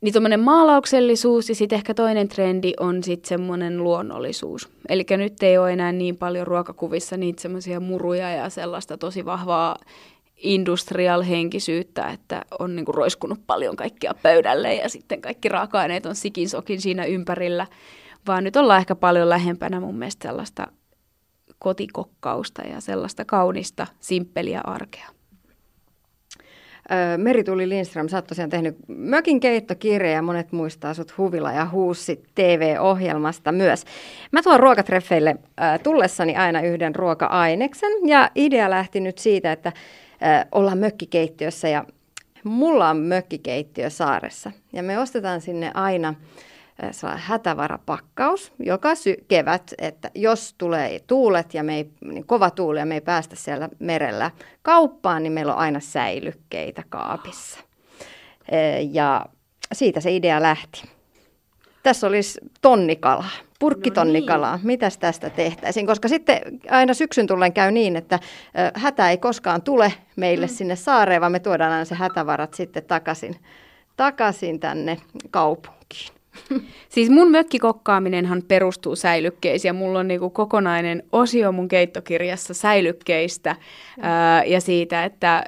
niin 0.00 0.12
tuommoinen 0.12 0.40
maalauksellisuus 0.40 1.48
ja 1.48 1.54
sitten 1.54 1.76
ehkä 1.76 1.94
toinen 1.94 2.28
trendi 2.28 2.72
on 2.80 3.02
sitten 3.02 3.28
semmoinen 3.28 3.84
luonnollisuus. 3.84 4.68
Eli 4.88 5.04
nyt 5.10 5.42
ei 5.42 5.58
ole 5.58 5.72
enää 5.72 5.92
niin 5.92 6.16
paljon 6.16 6.46
ruokakuvissa 6.46 7.16
niitä 7.16 7.42
semmoisia 7.42 7.80
muruja 7.80 8.30
ja 8.30 8.50
sellaista 8.50 8.98
tosi 8.98 9.24
vahvaa 9.24 9.76
industrial-henkisyyttä, 10.36 12.10
että 12.10 12.42
on 12.58 12.76
niinku 12.76 12.92
roiskunut 12.92 13.40
paljon 13.46 13.76
kaikkia 13.76 14.14
pöydälle 14.22 14.74
ja 14.74 14.88
sitten 14.88 15.20
kaikki 15.20 15.48
raaka-aineet 15.48 16.06
on 16.06 16.14
sikin 16.14 16.48
sokin 16.48 16.80
siinä 16.80 17.04
ympärillä, 17.04 17.66
vaan 18.26 18.44
nyt 18.44 18.56
ollaan 18.56 18.80
ehkä 18.80 18.94
paljon 18.94 19.28
lähempänä 19.28 19.80
mun 19.80 19.98
mielestä 19.98 20.28
sellaista 20.28 20.66
kotikokkausta 21.58 22.62
ja 22.62 22.80
sellaista 22.80 23.24
kaunista, 23.24 23.86
simppeliä 24.00 24.60
arkea. 24.64 25.19
Merituli 27.16 27.68
Lindström, 27.68 28.08
sä 28.08 28.16
oot 28.16 28.26
tosiaan 28.26 28.50
tehnyt 28.50 28.76
Mökin 28.88 29.40
keittokirja 29.40 30.10
ja 30.10 30.22
monet 30.22 30.52
muistaa 30.52 30.94
sut 30.94 31.18
Huvila 31.18 31.52
ja 31.52 31.66
Huussi 31.72 32.22
TV-ohjelmasta 32.34 33.52
myös. 33.52 33.84
Mä 34.32 34.42
tuon 34.42 34.60
ruokatreffeille 34.60 35.36
tullessani 35.82 36.36
aina 36.36 36.60
yhden 36.60 36.94
ruoka-aineksen 36.94 37.92
ja 38.04 38.30
idea 38.34 38.70
lähti 38.70 39.00
nyt 39.00 39.18
siitä, 39.18 39.52
että 39.52 39.72
ollaan 40.52 40.78
mökkikeittiössä 40.78 41.68
ja 41.68 41.84
mulla 42.44 42.88
on 42.88 42.96
mökkikeittiö 42.96 43.90
saaressa 43.90 44.52
ja 44.72 44.82
me 44.82 44.98
ostetaan 44.98 45.40
sinne 45.40 45.70
aina 45.74 46.14
hätävarapakkaus 47.16 48.52
joka 48.58 48.94
sy- 48.94 49.24
kevät, 49.28 49.74
että 49.78 50.10
jos 50.14 50.54
tulee 50.58 51.00
tuulet 51.06 51.54
ja 51.54 51.62
me 51.62 51.76
ei, 51.76 51.90
niin 52.00 52.26
kova 52.26 52.50
tuuli 52.50 52.78
ja 52.78 52.86
me 52.86 52.94
ei 52.94 53.00
päästä 53.00 53.36
siellä 53.36 53.68
merellä 53.78 54.30
kauppaan, 54.62 55.22
niin 55.22 55.32
meillä 55.32 55.54
on 55.54 55.58
aina 55.58 55.80
säilykkeitä 55.80 56.82
kaapissa. 56.88 57.60
Ja 58.90 59.26
siitä 59.72 60.00
se 60.00 60.10
idea 60.16 60.42
lähti. 60.42 60.82
Tässä 61.82 62.06
olisi 62.06 62.40
tonnikalaa, 62.60 63.30
purkkitonnikalaa. 63.58 64.50
No 64.50 64.56
niin. 64.56 64.66
Mitäs 64.66 64.98
tästä 64.98 65.30
tehtäisiin? 65.30 65.86
Koska 65.86 66.08
sitten 66.08 66.40
aina 66.70 66.94
syksyn 66.94 67.26
tullen 67.26 67.52
käy 67.52 67.70
niin, 67.70 67.96
että 67.96 68.18
hätä 68.74 69.10
ei 69.10 69.18
koskaan 69.18 69.62
tule 69.62 69.92
meille 70.16 70.46
mm. 70.46 70.52
sinne 70.52 70.76
saareen, 70.76 71.20
vaan 71.20 71.32
me 71.32 71.40
tuodaan 71.40 71.72
aina 71.72 71.84
se 71.84 71.94
hätävarat 71.94 72.54
sitten 72.54 72.84
takaisin, 72.84 73.36
takaisin 73.96 74.60
tänne 74.60 74.96
kaupunkiin. 75.30 76.19
Siis 76.94 77.10
mun 77.10 77.30
mökkikokkaaminenhan 77.30 78.42
perustuu 78.48 78.96
säilykkeisiin 78.96 79.68
ja 79.68 79.72
mulla 79.72 79.98
on 79.98 80.08
niinku 80.08 80.30
kokonainen 80.30 81.02
osio 81.12 81.52
mun 81.52 81.68
keittokirjassa 81.68 82.54
säilykkeistä 82.54 83.56
ää, 84.00 84.44
ja 84.44 84.60
siitä, 84.60 85.04
että, 85.04 85.44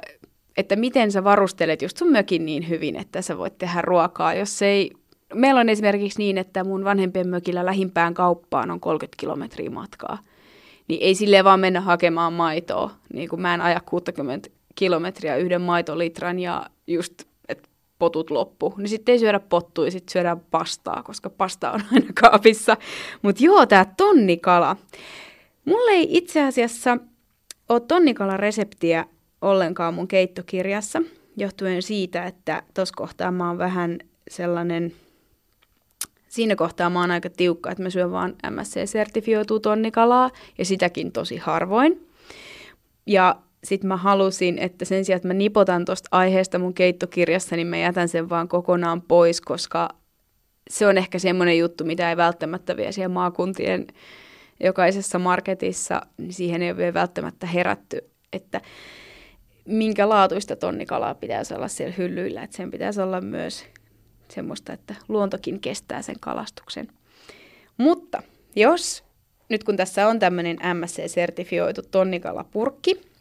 että 0.57 0.75
miten 0.75 1.11
sä 1.11 1.23
varustelet 1.23 1.81
just 1.81 1.97
sun 1.97 2.11
mökin 2.11 2.45
niin 2.45 2.69
hyvin, 2.69 2.95
että 2.95 3.21
sä 3.21 3.37
voit 3.37 3.57
tehdä 3.57 3.81
ruokaa. 3.81 4.33
Jos 4.33 4.61
ei, 4.61 4.91
meillä 5.33 5.61
on 5.61 5.69
esimerkiksi 5.69 6.19
niin, 6.19 6.37
että 6.37 6.63
mun 6.63 6.83
vanhempien 6.83 7.27
mökillä 7.27 7.65
lähimpään 7.65 8.13
kauppaan 8.13 8.71
on 8.71 8.79
30 8.79 9.17
kilometriä 9.19 9.69
matkaa. 9.69 10.17
Niin 10.87 11.01
ei 11.01 11.15
sille 11.15 11.43
vaan 11.43 11.59
mennä 11.59 11.81
hakemaan 11.81 12.33
maitoa. 12.33 12.91
Niin 13.13 13.29
kuin 13.29 13.41
mä 13.41 13.53
en 13.53 13.61
aja 13.61 13.81
60 13.85 14.49
kilometriä 14.75 15.35
yhden 15.35 15.61
maitolitran 15.61 16.39
ja 16.39 16.65
just 16.87 17.23
potut 17.99 18.29
loppu, 18.29 18.73
niin 18.77 18.89
sitten 18.89 19.13
ei 19.13 19.19
syödä 19.19 19.39
pottua, 19.39 19.91
sitten 19.91 20.11
syödään 20.11 20.39
pastaa, 20.39 21.03
koska 21.03 21.29
pasta 21.29 21.71
on 21.71 21.81
aina 21.91 22.07
kaapissa. 22.21 22.77
Mutta 23.21 23.43
joo, 23.43 23.65
tämä 23.65 23.85
tonnikala. 23.97 24.75
Mulla 25.65 25.91
ei 25.91 26.07
itse 26.09 26.43
asiassa 26.43 26.97
ole 27.69 27.79
tonnikalan 27.79 28.39
reseptiä 28.39 29.05
ollenkaan 29.41 29.93
mun 29.93 30.07
keittokirjassa, 30.07 31.01
johtuen 31.37 31.81
siitä, 31.81 32.25
että 32.25 32.63
tuossa 32.73 32.93
kohtaa 32.97 33.31
mä 33.31 33.47
oon 33.47 33.57
vähän 33.57 33.99
sellainen, 34.29 34.93
siinä 36.27 36.55
kohtaa 36.55 36.89
mä 36.89 37.01
oon 37.01 37.11
aika 37.11 37.29
tiukka, 37.29 37.71
että 37.71 37.83
mä 37.83 37.89
syön 37.89 38.11
vaan 38.11 38.35
MSC-sertifioituu 38.49 39.59
tonnikalaa, 39.59 40.29
ja 40.57 40.65
sitäkin 40.65 41.11
tosi 41.11 41.37
harvoin. 41.37 42.07
Ja 43.05 43.35
sitten 43.63 43.87
mä 43.87 43.97
halusin, 43.97 44.59
että 44.59 44.85
sen 44.85 45.05
sijaan, 45.05 45.17
että 45.17 45.27
mä 45.27 45.33
nipotan 45.33 45.85
tuosta 45.85 46.09
aiheesta 46.11 46.59
mun 46.59 46.73
keittokirjassa, 46.73 47.55
niin 47.55 47.67
mä 47.67 47.77
jätän 47.77 48.09
sen 48.09 48.29
vaan 48.29 48.47
kokonaan 48.47 49.01
pois, 49.01 49.41
koska 49.41 49.89
se 50.69 50.87
on 50.87 50.97
ehkä 50.97 51.19
semmoinen 51.19 51.57
juttu, 51.57 51.83
mitä 51.83 52.09
ei 52.09 52.17
välttämättä 52.17 52.77
vie 52.77 52.91
siellä 52.91 53.13
maakuntien 53.13 53.87
jokaisessa 54.59 55.19
marketissa, 55.19 56.01
niin 56.17 56.33
siihen 56.33 56.61
ei 56.61 56.69
ole 56.69 56.77
vielä 56.77 56.93
välttämättä 56.93 57.47
herätty, 57.47 58.09
että 58.33 58.61
minkä 59.65 60.09
laatuista 60.09 60.55
tonnikalaa 60.55 61.15
pitäisi 61.15 61.53
olla 61.53 61.67
siellä 61.67 61.93
hyllyillä, 61.97 62.43
että 62.43 62.57
sen 62.57 62.71
pitäisi 62.71 63.01
olla 63.01 63.21
myös 63.21 63.65
semmoista, 64.29 64.73
että 64.73 64.95
luontokin 65.07 65.59
kestää 65.59 66.01
sen 66.01 66.19
kalastuksen. 66.19 66.87
Mutta 67.77 68.23
jos 68.55 69.03
nyt 69.49 69.63
kun 69.63 69.77
tässä 69.77 70.07
on 70.07 70.19
tämmöinen 70.19 70.57
MSC-sertifioitu 70.57 71.81
tonnikalapurkki, 71.91 73.12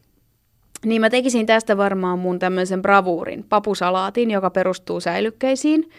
niin 0.84 1.00
mä 1.00 1.10
tekisin 1.10 1.46
tästä 1.46 1.76
varmaan 1.76 2.18
mun 2.18 2.38
tämmöisen 2.38 2.82
bravuurin, 2.82 3.44
papusalaatin, 3.48 4.30
joka 4.30 4.50
perustuu 4.50 5.00
säilykkeisiin. 5.00 5.90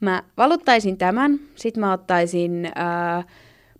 Mä 0.00 0.22
valuttaisin 0.36 0.98
tämän, 0.98 1.40
sit 1.54 1.76
mä 1.76 1.92
ottaisin 1.92 2.70
ää, 2.74 3.24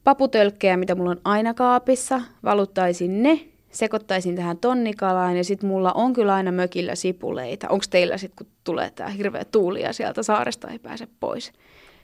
paputölkkejä, 0.04 0.76
mitä 0.76 0.94
mulla 0.94 1.10
on 1.10 1.20
aina 1.24 1.54
kaapissa, 1.54 2.20
valuttaisin 2.44 3.22
ne, 3.22 3.40
sekoittaisin 3.70 4.36
tähän 4.36 4.58
tonnikalaan 4.58 5.36
ja 5.36 5.44
sitten 5.44 5.68
mulla 5.68 5.92
on 5.92 6.12
kyllä 6.12 6.34
aina 6.34 6.52
mökillä 6.52 6.94
sipuleita. 6.94 7.68
Onko 7.68 7.84
teillä 7.90 8.16
sitten, 8.16 8.46
kun 8.46 8.54
tulee 8.64 8.90
tämä 8.90 9.10
hirveä 9.10 9.44
tuuli 9.44 9.82
ja 9.82 9.92
sieltä 9.92 10.22
saaresta 10.22 10.68
ei 10.68 10.78
pääse 10.78 11.08
pois? 11.20 11.52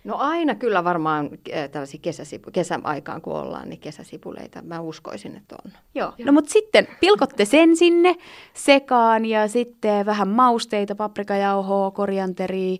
No 0.04 0.16
aina 0.16 0.54
kyllä 0.54 0.84
varmaan 0.84 1.30
äh, 1.54 1.70
tällaisia 1.70 2.00
kesäsipu- 2.02 2.50
kesäaikaan, 2.52 3.22
kun 3.22 3.36
ollaan, 3.36 3.68
niin 3.68 3.80
kesäsipuleita. 3.80 4.62
Mä 4.62 4.80
uskoisin, 4.80 5.36
että 5.36 5.56
on. 5.64 5.72
Joo. 5.94 6.12
Joo. 6.18 6.26
No 6.26 6.32
mutta 6.32 6.50
sitten 6.50 6.88
pilkotte 7.00 7.44
sen 7.44 7.76
sinne 7.76 8.16
sekaan 8.54 9.24
ja 9.26 9.48
sitten 9.48 10.06
vähän 10.06 10.28
mausteita, 10.28 10.94
paprikajauhoa, 10.94 11.90
korianteria, 11.90 12.72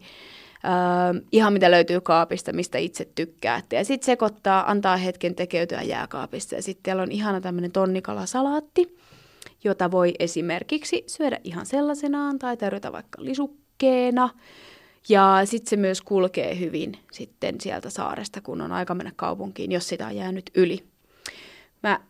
äh, 0.65 1.23
ihan 1.33 1.53
mitä 1.53 1.71
löytyy 1.71 2.01
kaapista, 2.01 2.53
mistä 2.53 2.79
itse 2.79 3.09
tykkäätte. 3.15 3.77
Ja 3.77 3.85
sitten 3.85 4.07
sekoittaa, 4.07 4.71
antaa 4.71 4.97
hetken 4.97 5.35
tekeytyä 5.35 5.83
jääkaapista. 5.83 6.55
Ja 6.55 6.63
sitten 6.63 6.83
teillä 6.83 7.03
on 7.03 7.13
ihana 7.13 7.41
tämmöinen 7.41 7.73
tonnikalasalaatti, 7.73 8.97
jota 9.65 9.91
voi 9.91 10.15
esimerkiksi 10.19 11.05
syödä 11.07 11.41
ihan 11.45 11.67
sellaisenaan 11.67 12.39
tai 12.39 12.57
tarjota 12.57 12.93
vaikka 12.93 13.25
lisukkeena. 13.25 14.29
Ja 15.09 15.41
sitten 15.45 15.71
se 15.71 15.77
myös 15.77 16.03
kulkee 16.03 16.59
hyvin 16.59 16.93
sitten 17.13 17.61
sieltä 17.61 17.91
saaresta, 17.91 18.41
kun 18.41 18.61
on 18.61 18.73
aika 18.73 18.95
mennä 18.95 19.13
kaupunkiin, 19.17 19.73
jos 19.73 19.89
sitä 19.89 20.07
on 20.07 20.17
jäänyt 20.17 20.51
yli. 20.55 20.85
Mä 21.83 22.01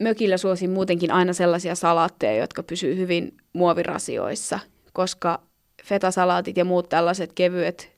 mökillä 0.00 0.36
suosin 0.36 0.70
muutenkin 0.70 1.10
aina 1.10 1.32
sellaisia 1.32 1.74
salaatteja, 1.74 2.36
jotka 2.36 2.62
pysyy 2.62 2.96
hyvin 2.96 3.36
muovirasioissa, 3.52 4.58
koska 4.92 5.42
fetasalaatit 5.84 6.56
ja 6.56 6.64
muut 6.64 6.88
tällaiset 6.88 7.32
kevyet 7.32 7.94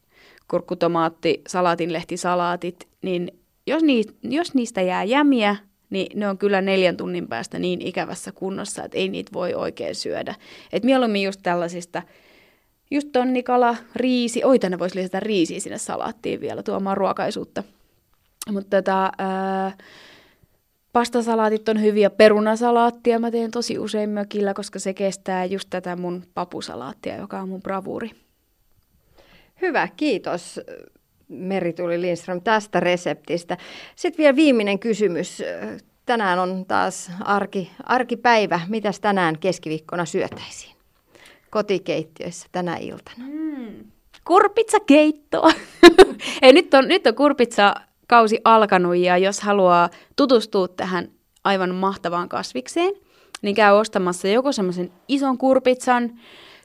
kurkkutomaatti, 0.49 1.43
salaatinlehtisalaatit, 1.49 2.89
niin 3.03 3.33
jos, 3.67 3.83
nii, 3.83 4.05
jos 4.23 4.55
niistä 4.55 4.83
jää 4.83 5.05
jämiä, 5.05 5.57
niin 5.91 6.19
ne 6.19 6.29
on 6.29 6.39
kyllä 6.39 6.61
neljän 6.61 6.97
tunnin 6.97 7.29
päästä 7.29 7.59
niin 7.59 7.83
ikävässä 7.83 8.33
kunnossa, 8.33 8.85
että 8.85 8.99
ei 8.99 9.09
niitä 9.09 9.33
voi 9.33 9.55
oikein 9.55 9.95
syödä. 9.95 10.35
Et 10.73 10.85
mieluummin 10.85 11.23
just 11.23 11.41
tällaisista 11.43 12.03
just 12.91 13.09
tonnikala, 13.13 13.77
riisi. 13.97 14.45
Oi, 14.45 14.59
tänne 14.59 14.79
voisi 14.79 14.99
lisätä 14.99 15.21
riisiä 15.21 15.61
sinne 15.61 15.79
salaattiin 15.79 16.41
vielä 16.41 16.63
tuomaan 16.63 16.97
ruokaisuutta. 16.97 17.63
Mutta 18.53 18.83
tota, 18.83 19.13
pastasalaatit 20.93 21.69
on 21.69 21.83
hyviä. 21.83 22.11
Perunasalaattia 22.11 23.19
mä 23.19 23.31
teen 23.31 23.51
tosi 23.51 23.79
usein 23.79 24.11
mökillä, 24.11 24.55
koska 24.55 24.79
se 24.79 24.95
kestää 24.95 25.45
just 25.45 25.71
tätä 25.71 25.97
mun 25.97 26.23
papusalaattia, 26.35 27.17
joka 27.17 27.41
on 27.41 27.49
mun 27.49 27.63
bravuuri. 27.63 28.11
Hyvä, 29.63 29.89
kiitos 29.97 30.61
Merituli 31.29 32.01
Lindström 32.01 32.41
tästä 32.41 32.81
reseptistä. 32.81 33.57
Sitten 33.97 34.19
vielä 34.19 34.37
viimeinen 34.37 34.79
kysymys. 34.79 35.43
Tänään 36.07 36.39
on 36.39 36.65
taas 36.69 37.11
arki, 37.21 37.71
arkipäivä. 37.85 38.61
Mitäs 38.69 39.01
tänään 39.01 39.39
keskiviikkona 39.39 40.05
syötäisiin? 40.05 40.76
Kotikeittiöissä 41.57 42.49
tänä 42.53 42.77
iltana? 42.77 43.25
Mm. 43.27 43.85
Kurpitsakeittoa! 44.25 45.51
Ei, 46.43 46.53
nyt 46.53 46.75
on, 46.75 46.89
nyt 46.89 47.07
on 47.07 47.15
kurpitsakausi 47.15 48.41
alkanut 48.45 48.97
ja 48.97 49.19
jos 49.19 49.41
haluaa 49.41 49.91
tutustua 50.17 50.69
tähän 50.69 51.09
aivan 51.45 51.75
mahtavaan 51.75 52.29
kasvikseen, 52.29 52.95
niin 53.43 53.55
käy 53.55 53.73
ostamassa 53.73 54.29
joko 54.29 54.53
semmoisen 54.53 54.93
ison 55.09 55.39
kurpitsan 55.39 56.21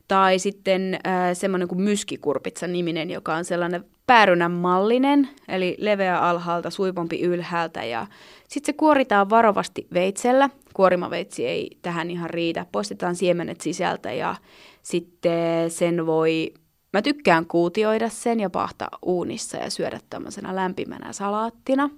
tai 0.08 0.40
sitten 0.40 1.00
äh, 1.08 1.30
semmoinen 1.34 1.68
kuin 1.68 1.82
myskikurpitsan 1.82 2.74
niminen, 2.74 3.10
joka 3.10 3.36
on 3.36 3.46
sellainen 3.46 3.86
päärynän 4.08 4.52
mallinen, 4.52 5.30
eli 5.48 5.76
leveä 5.80 6.20
alhaalta, 6.20 6.70
suipompi 6.70 7.22
ylhäältä 7.22 7.84
ja 7.84 8.08
sitten 8.48 8.74
se 8.74 8.78
kuoritaan 8.78 9.30
varovasti 9.30 9.88
veitsellä. 9.94 10.50
Kuorimaveitsi 10.74 11.48
ei 11.48 11.78
tähän 11.82 12.12
ihan 12.12 12.30
riitä. 12.30 12.66
Poistetaan 12.72 13.16
siemenet 13.16 13.62
sisältä 13.62 14.12
ja 14.12 14.36
sitten 14.82 15.72
sen 15.72 16.06
voi, 16.06 16.54
mä 16.94 17.02
tykkään 17.02 17.46
kuutioida 17.46 18.10
sen 18.10 18.40
ja 18.40 18.50
pahtaa 18.50 18.98
uunissa 19.02 19.58
ja 19.58 19.70
syödä 19.70 20.00
tämmöisenä 20.10 20.56
lämpimänä 20.56 21.14
salaattina. 21.14 21.90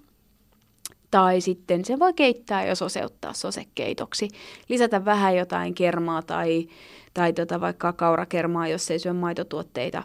Tai 1.11 1.41
sitten 1.41 1.85
sen 1.85 1.99
voi 1.99 2.13
keittää 2.13 2.65
ja 2.65 2.75
soseuttaa 2.75 3.33
sosekeitoksi. 3.33 4.27
Lisätä 4.69 5.05
vähän 5.05 5.37
jotain 5.37 5.75
kermaa 5.75 6.21
tai, 6.21 6.67
tai 7.13 7.33
tota 7.33 7.61
vaikka 7.61 7.93
kaurakermaa, 7.93 8.67
jos 8.67 8.91
ei 8.91 8.99
syö 8.99 9.13
maitotuotteita. 9.13 10.03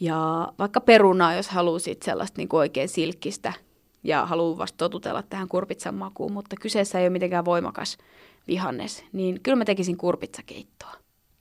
Ja 0.00 0.48
vaikka 0.58 0.80
perunaa, 0.80 1.34
jos 1.34 1.48
haluaa 1.48 1.78
sellaista 2.04 2.38
niin 2.38 2.48
oikein 2.52 2.88
silkkistä 2.88 3.52
ja 4.04 4.26
haluaa 4.26 4.58
vasta 4.58 4.76
totutella 4.76 5.22
tähän 5.22 5.48
kurpitsan 5.48 5.94
makuun, 5.94 6.32
mutta 6.32 6.56
kyseessä 6.60 6.98
ei 6.98 7.04
ole 7.04 7.10
mitenkään 7.10 7.44
voimakas 7.44 7.98
vihannes, 8.48 9.04
niin 9.12 9.40
kyllä 9.42 9.56
mä 9.56 9.64
tekisin 9.64 9.96
kurpitsakeittoa. 9.96 10.92